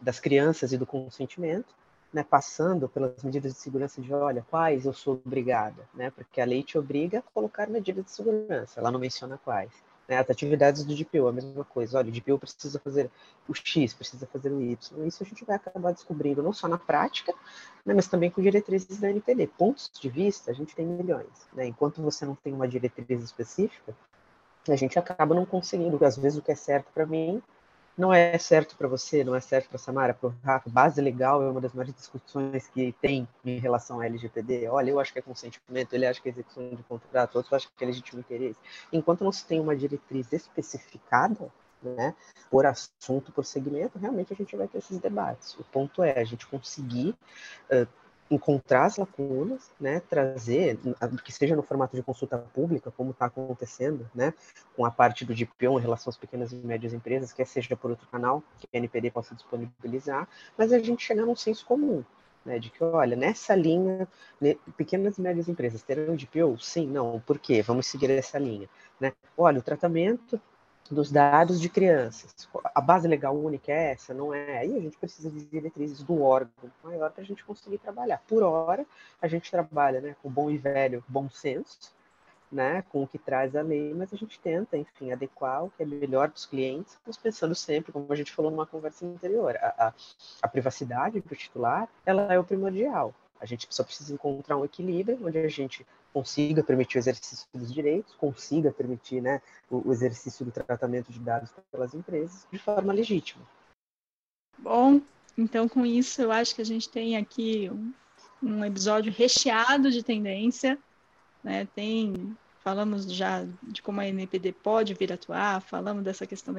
[0.02, 1.74] das crianças e do consentimento,
[2.12, 6.46] né, passando pelas medidas de segurança de, olha, quais eu sou obrigada, né, porque a
[6.46, 9.72] lei te obriga a colocar medidas de segurança, ela não menciona quais.
[10.08, 13.10] Né, as atividades do DPO, a mesma coisa, olha, o DPO precisa fazer
[13.48, 16.78] o X, precisa fazer o Y, isso a gente vai acabar descobrindo não só na
[16.78, 17.34] prática,
[17.86, 19.48] né, mas também com diretrizes da NPD.
[19.48, 23.96] Pontos de vista, a gente tem milhões, né, enquanto você não tem uma diretriz específica,
[24.68, 27.42] a gente acaba não conseguindo, às vezes o que é certo para mim
[27.98, 30.70] não é certo para você, não é certo para Samara, para o Rafa.
[30.70, 34.68] Base legal é uma das maiores discussões que tem em relação à LGPD.
[34.68, 37.72] Olha, eu acho que é consentimento, ele acha que é execução de contrato, outros acham
[37.76, 38.60] que é legítimo interesse.
[38.92, 41.52] Enquanto não se tem uma diretriz especificada,
[41.84, 42.16] né,
[42.50, 45.54] por assunto, por segmento, realmente a gente vai ter esses debates.
[45.60, 47.16] O ponto é a gente conseguir
[47.70, 47.88] uh,
[48.30, 50.80] encontrar as lacunas, né, trazer,
[51.24, 54.34] que seja no formato de consulta pública, como está acontecendo, né,
[54.76, 57.92] com a parte do DPO em relação às pequenas e médias empresas, quer seja por
[57.92, 62.04] outro canal, que a NPD possa disponibilizar, mas a gente chegar num senso comum,
[62.46, 64.08] né, de que, olha, nessa linha,
[64.40, 66.58] né, pequenas e médias empresas terão DPO?
[66.60, 67.62] Sim, não, por quê?
[67.62, 68.70] Vamos seguir essa linha.
[69.00, 69.14] Né?
[69.38, 70.40] Olha, o tratamento
[70.90, 72.48] dos dados de crianças.
[72.76, 74.14] A base legal única é essa?
[74.14, 74.60] Não é?
[74.60, 76.52] Aí a gente precisa de diretrizes do órgão
[76.84, 78.22] maior para a gente conseguir trabalhar.
[78.28, 78.86] Por hora,
[79.22, 81.94] a gente trabalha né, com bom e velho bom senso,
[82.52, 85.82] né, com o que traz a lei, mas a gente tenta, enfim, adequar o que
[85.82, 89.56] é melhor para os clientes, mas pensando sempre, como a gente falou numa conversa anterior,
[89.58, 89.94] a, a,
[90.42, 93.14] a privacidade do titular, ela é o primordial.
[93.44, 97.74] A gente só precisa encontrar um equilíbrio onde a gente consiga permitir o exercício dos
[97.74, 102.94] direitos, consiga permitir né, o, o exercício do tratamento de dados pelas empresas de forma
[102.94, 103.44] legítima.
[104.58, 105.02] Bom,
[105.38, 107.94] então com isso eu acho que a gente tem aqui um,
[108.42, 110.80] um episódio recheado de tendência,
[111.44, 111.68] né?
[111.76, 112.34] Tem
[112.64, 116.56] falamos já de como a NPD pode vir atuar, falamos dessa questão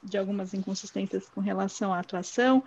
[0.00, 2.62] de algumas inconsistências com relação à atuação.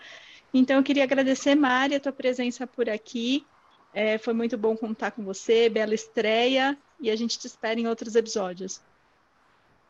[0.53, 3.45] Então, eu queria agradecer, Mari, a tua presença por aqui.
[3.93, 7.87] É, foi muito bom contar com você, bela estreia, e a gente te espera em
[7.87, 8.81] outros episódios.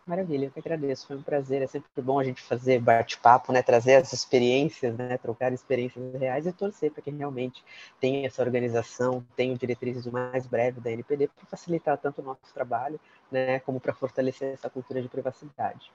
[0.06, 3.62] Maravilha, eu que agradeço, foi um prazer, é sempre bom a gente fazer bate-papo, né,
[3.62, 7.64] trazer as experiências, né, trocar experiências reais e torcer para que realmente
[8.02, 12.54] tenha essa organização, tenha diretrizes o mais breve da NPD para facilitar tanto o nosso
[12.54, 13.00] trabalho,
[13.32, 15.90] né, como para fortalecer essa cultura de privacidade.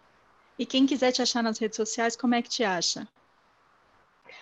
[0.58, 3.06] E quem quiser te achar nas redes sociais, como é que te acha?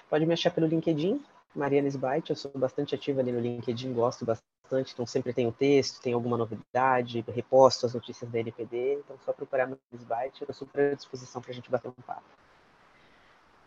[0.08, 1.20] Pode me achar pelo LinkedIn,
[1.56, 5.52] Mariana Sbait, eu sou bastante ativa ali no LinkedIn, gosto bastante, então sempre tem o
[5.52, 10.44] texto, tem alguma novidade, reposto as notícias da NPD, então só procurar no Sbait, eu
[10.44, 12.24] estou super à disposição para a gente bater um papo.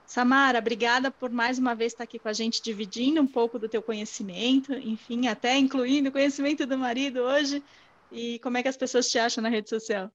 [0.05, 3.69] Samara, obrigada por mais uma vez estar aqui com a gente, dividindo um pouco do
[3.69, 7.63] teu conhecimento, enfim, até incluindo o conhecimento do marido hoje.
[8.11, 10.11] E como é que as pessoas te acham na rede social?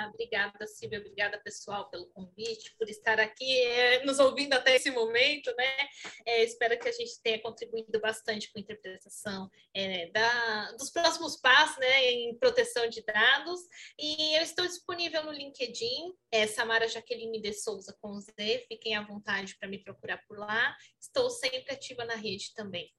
[0.00, 0.98] Ah, obrigada, Silvia.
[0.98, 5.88] Obrigada, pessoal, pelo convite, por estar aqui é, nos ouvindo até esse momento, né?
[6.24, 11.38] É, espero que a gente tenha contribuído bastante com a interpretação é, da, dos próximos
[11.38, 13.60] passos, né, em proteção de dados.
[13.98, 18.64] E eu estou disponível no LinkedIn, é Samara Jaqueline de Souza com Z.
[18.66, 20.74] Fiquem à vontade para me procurar por lá.
[20.98, 22.90] Estou sempre ativa na rede também.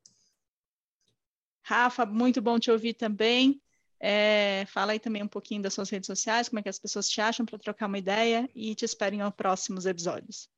[1.64, 3.60] Rafa, muito bom te ouvir também.
[4.04, 7.08] É, fala aí também um pouquinho das suas redes sociais, como é que as pessoas
[7.08, 10.50] te acham para trocar uma ideia e te esperem aos próximos episódios.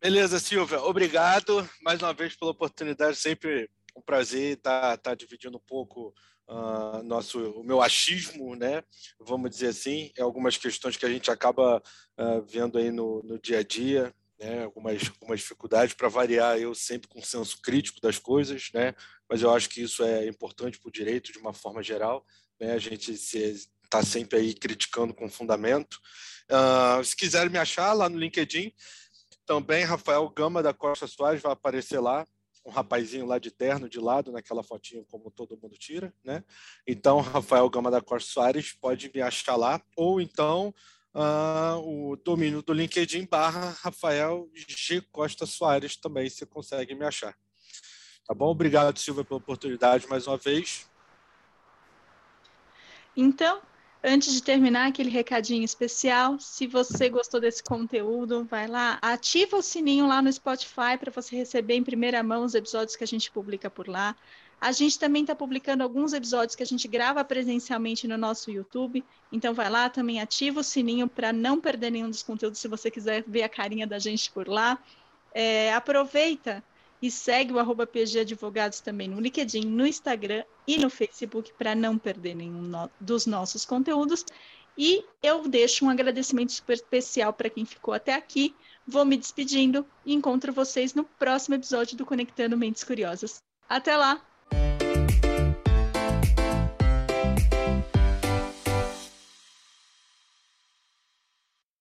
[0.00, 0.80] Beleza, Silvia.
[0.80, 3.16] Obrigado mais uma vez pela oportunidade.
[3.16, 6.14] Sempre um prazer estar, estar dividindo um pouco
[6.48, 8.82] uh, nosso, o meu achismo, né?
[9.20, 11.82] Vamos dizer assim, é algumas questões que a gente acaba
[12.18, 14.64] uh, vendo aí no, no dia a dia, né?
[14.64, 16.58] Algumas, algumas dificuldades para variar.
[16.58, 18.94] Eu sempre com senso crítico das coisas, né?
[19.28, 22.24] mas eu acho que isso é importante para o direito de uma forma geral.
[22.60, 22.72] Né?
[22.72, 25.98] A gente está sempre aí criticando com fundamento.
[26.50, 28.72] Uh, se quiserem me achar lá no LinkedIn,
[29.44, 32.26] também Rafael Gama da Costa Soares vai aparecer lá,
[32.66, 36.44] um rapazinho lá de terno, de lado, naquela fotinha como todo mundo tira, né?
[36.86, 40.74] Então, Rafael Gama da Costa Soares pode me achar lá, ou então
[41.14, 45.00] uh, o domínio do LinkedIn barra Rafael G.
[45.12, 47.34] Costa Soares também, você consegue me achar.
[48.26, 48.50] Tá bom?
[48.50, 50.86] Obrigado, Silvia, pela oportunidade mais uma vez.
[53.16, 53.60] Então,
[54.04, 56.38] antes de terminar, aquele recadinho especial.
[56.38, 61.34] Se você gostou desse conteúdo, vai lá, ativa o sininho lá no Spotify para você
[61.36, 64.14] receber em primeira mão os episódios que a gente publica por lá.
[64.60, 69.04] A gente também está publicando alguns episódios que a gente grava presencialmente no nosso YouTube.
[69.30, 72.90] Então vai lá, também ativa o sininho para não perder nenhum dos conteúdos se você
[72.90, 74.78] quiser ver a carinha da gente por lá.
[75.32, 76.64] É, aproveita
[77.00, 81.74] e segue o arroba PG Advogados também no LinkedIn, no Instagram e no Facebook para
[81.74, 84.24] não perder nenhum no dos nossos conteúdos.
[84.76, 88.54] E eu deixo um agradecimento super especial para quem ficou até aqui.
[88.86, 93.42] Vou me despedindo e encontro vocês no próximo episódio do Conectando Mentes Curiosas.
[93.68, 94.20] Até lá!